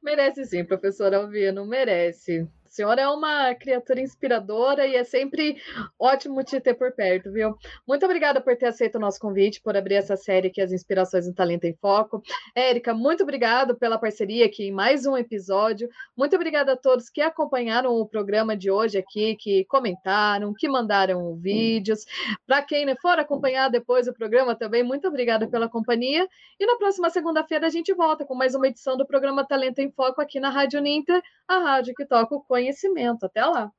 Merece 0.02 0.46
sim, 0.46 0.66
professor 0.66 1.14
Alvino, 1.14 1.66
merece 1.66 2.48
senhora 2.74 3.02
é 3.02 3.08
uma 3.08 3.54
criatura 3.54 4.02
inspiradora 4.02 4.88
e 4.88 4.96
é 4.96 5.04
sempre 5.04 5.58
ótimo 6.00 6.44
te 6.44 6.60
ter 6.60 6.74
por 6.74 6.92
perto, 6.92 7.32
viu? 7.32 7.56
Muito 7.88 8.04
obrigada 8.04 8.42
por 8.42 8.56
ter 8.58 8.66
aceito 8.66 8.96
o 8.96 9.00
nosso 9.00 9.20
convite, 9.20 9.62
por 9.62 9.78
abrir 9.78 9.96
essa 9.96 10.18
série 10.18 10.48
aqui, 10.48 10.60
As 10.60 10.72
Inspirações 10.72 11.28
em 11.28 11.34
Talento 11.34 11.66
em 11.66 11.76
Foco. 11.76 12.24
Érica, 12.56 12.94
muito 12.94 13.22
obrigado 13.22 13.76
pela 13.76 14.00
parceria 14.00 14.46
aqui 14.46 14.66
em 14.66 14.72
mais 14.72 15.06
um 15.06 15.16
episódio. 15.16 15.88
Muito 16.18 16.36
obrigada 16.36 16.74
a 16.74 16.76
todos 16.76 17.10
que 17.10 17.22
acompanharam 17.22 17.92
o 17.92 18.08
programa 18.08 18.58
de 18.58 18.72
hoje 18.72 18.98
aqui, 18.98 19.36
que 19.36 19.66
comentaram, 19.66 20.52
que 20.54 20.68
mandaram 20.68 21.36
vídeos. 21.36 22.06
Para 22.48 22.64
quem 22.64 22.84
for 22.98 23.20
acompanhar 23.20 23.70
depois 23.70 24.08
o 24.08 24.14
programa 24.14 24.56
também, 24.56 24.82
muito 24.82 25.08
obrigada 25.08 25.48
pela 25.48 25.70
companhia. 25.70 26.28
E 26.60 26.66
na 26.66 26.76
próxima 26.78 27.12
segunda-feira 27.12 27.68
a 27.68 27.70
gente 27.70 27.94
volta 27.94 28.26
com 28.26 28.34
mais 28.34 28.56
uma 28.56 28.68
edição 28.68 28.98
do 28.98 29.06
programa 29.06 29.46
Talento 29.46 29.78
em 29.80 29.92
Foco 29.92 30.20
aqui 30.20 30.40
na 30.40 30.50
Rádio 30.50 30.82
Ninter, 30.82 31.22
a 31.48 31.60
rádio 31.60 31.94
que 31.94 32.06
toca 32.06 32.34
o 32.34 32.42
conhecimento. 32.64 33.26
Até 33.26 33.46
lá! 33.46 33.72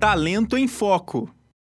Talento 0.00 0.58
em 0.58 0.66
Foco 0.68 1.32